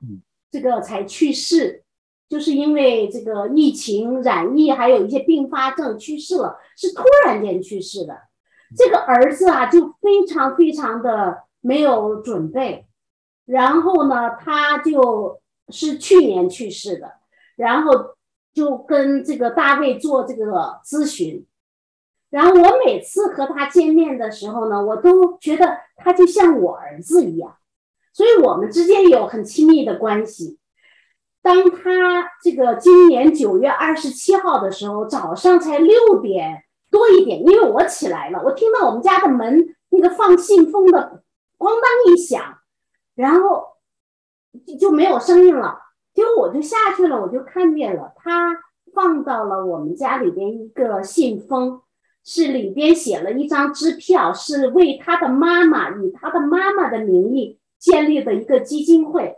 [0.00, 0.22] 嗯，
[0.52, 1.83] 这个才去世，
[2.28, 8.16] 就是因为这个疫情染疫，还有一些并发症去世了，是突然间去世的。
[8.76, 12.86] 这个儿子啊，就非常非常的没有准备，
[13.44, 17.12] 然后呢，他就是去年去世的，
[17.56, 17.92] 然后
[18.52, 21.46] 就跟这个大卫做这个咨询。
[22.30, 27.56] 然后我每次和他见面的时候呢，我都觉得他就像我儿子一样，
[28.12, 30.58] 所以我们之间有很亲密的关系。
[31.44, 41.22] 当他这个今年九月二十七号的时候，早上才六点多一点，因为我起来了，我听到我们家的门那个放信封的
[41.58, 42.42] 咣当一响，
[43.14, 43.66] 然后
[44.80, 45.78] 就没有声音了，
[46.14, 48.56] 结果我就下去了，我就看见了他
[48.94, 51.82] 放到了我们家里边一个信封。
[52.26, 59.36] 是里边写了一张支票，是为他的妈妈以他的妈妈的名义建立的一个基金会，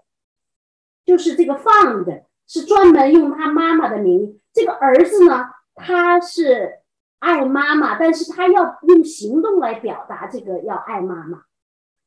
[1.07, 4.41] 就是这个 fund 是专门用他妈妈的名义。
[4.53, 6.81] 这个儿子呢，他是
[7.21, 11.45] 爱妈妈，但是他要用行动来表达这个要爱妈妈，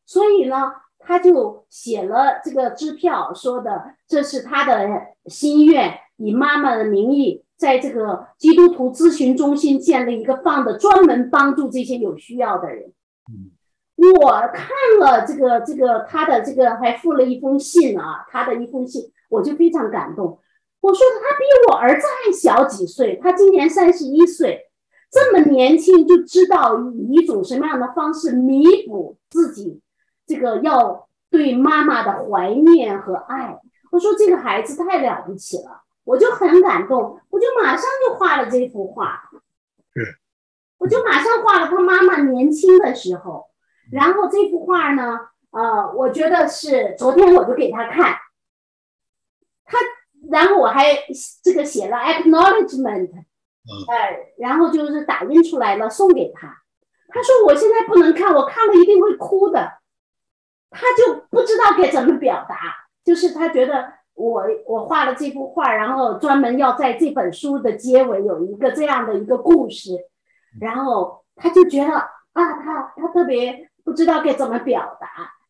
[0.06, 4.88] 所以呢，他就写了这个支票，说的这是他的
[5.26, 7.44] 心愿，以妈妈的名义。
[7.58, 12.94] 在这个基督徒咨询中心建立一个放的，专门帮助这些有需要的人。
[14.22, 14.68] 我看
[15.00, 20.40] 了这个这个他的这个还附了一封信啊，他的一封信，我就非常感动。
[20.82, 24.70] 我说他比我儿子还小几岁，他今年三十一岁，
[25.12, 29.82] 这么年轻就知道以一种什么样的方式弥补自己
[30.26, 33.60] 这个要对妈妈的怀念和爱。
[33.92, 35.84] 我说这个孩子太了不起了。
[36.06, 39.22] 我就很感动，我就马上就画了这幅画，
[39.94, 40.18] 是，
[40.80, 43.49] 我就马上画了他妈妈年轻的时候，
[43.92, 45.20] 然后这幅画呢，
[45.52, 48.16] 呃，我觉得是昨天我就给他看，
[49.66, 49.78] 他，
[50.30, 50.84] 然后我还
[51.44, 53.12] 这个写了 acknowledgement，
[53.92, 56.48] 哎，然后就是打印出来了送给他，
[57.10, 59.74] 他说我现在不能看，我看了一定会哭的，
[60.70, 62.58] 他就不知道该怎么表达，
[63.04, 64.00] 就是他觉得。
[64.20, 69.92] 我我画了这幅画，然后专门要在这本书的结尾有一个这样的一个故事，
[70.60, 75.08] 然后他就觉得啊，他他特别不知道该怎么表达，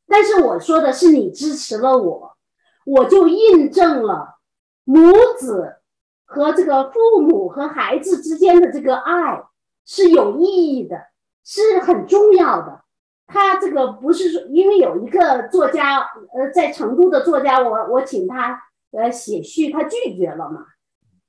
[0.07, 2.37] 但是我说的是你支持了我，
[2.85, 4.39] 我就印证了
[4.85, 5.81] 母子
[6.23, 9.43] 和这个父母和孩子之间的这个爱
[9.85, 11.07] 是有意义的，
[11.43, 12.85] 是很重要的。
[13.27, 15.99] 他这个不是说，因为有一个作家，
[16.33, 18.57] 呃，在成都的作家，我我请他
[18.91, 20.65] 呃写序，他拒绝了嘛，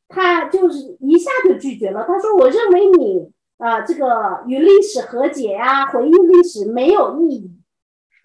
[0.06, 2.04] 他就是一下就拒绝了。
[2.06, 7.61] 他说：“我认为你啊，这个与历史和解呀，回忆历史没有意义。”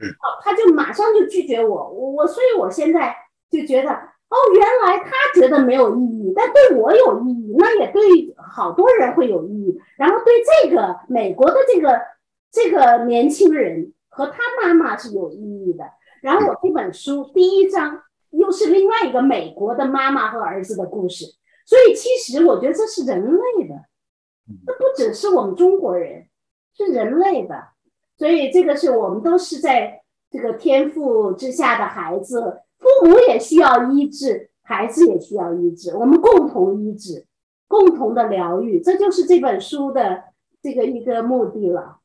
[0.02, 3.16] 哦，他就马上就拒绝我，我我，所以我现在
[3.52, 8.02] 就觉得，哦，原来他觉得没有意义，但对我有意义，那也对
[8.38, 9.80] 好多人会有意义。
[9.98, 10.34] 然后对
[10.64, 12.00] 这个美国的这个。
[12.52, 15.84] 这个年轻人和他妈妈是有意义的。
[16.22, 21.26] 然后我这本书第一章又是另外一个美国的妈妈和儿子的故事，
[21.66, 23.76] 所以其实我觉得这是人类的，
[24.66, 26.28] 这不只是我们中国人，
[26.76, 27.70] 是人类的。
[28.18, 37.26] 所以这个是我们都是在这个天赋之下的孩子，父母也需要医治，孩子也需要医治，我们共同医治，
[37.68, 40.24] 共同的疗愈，这就是这本书的
[40.62, 42.00] 这个一个目的了。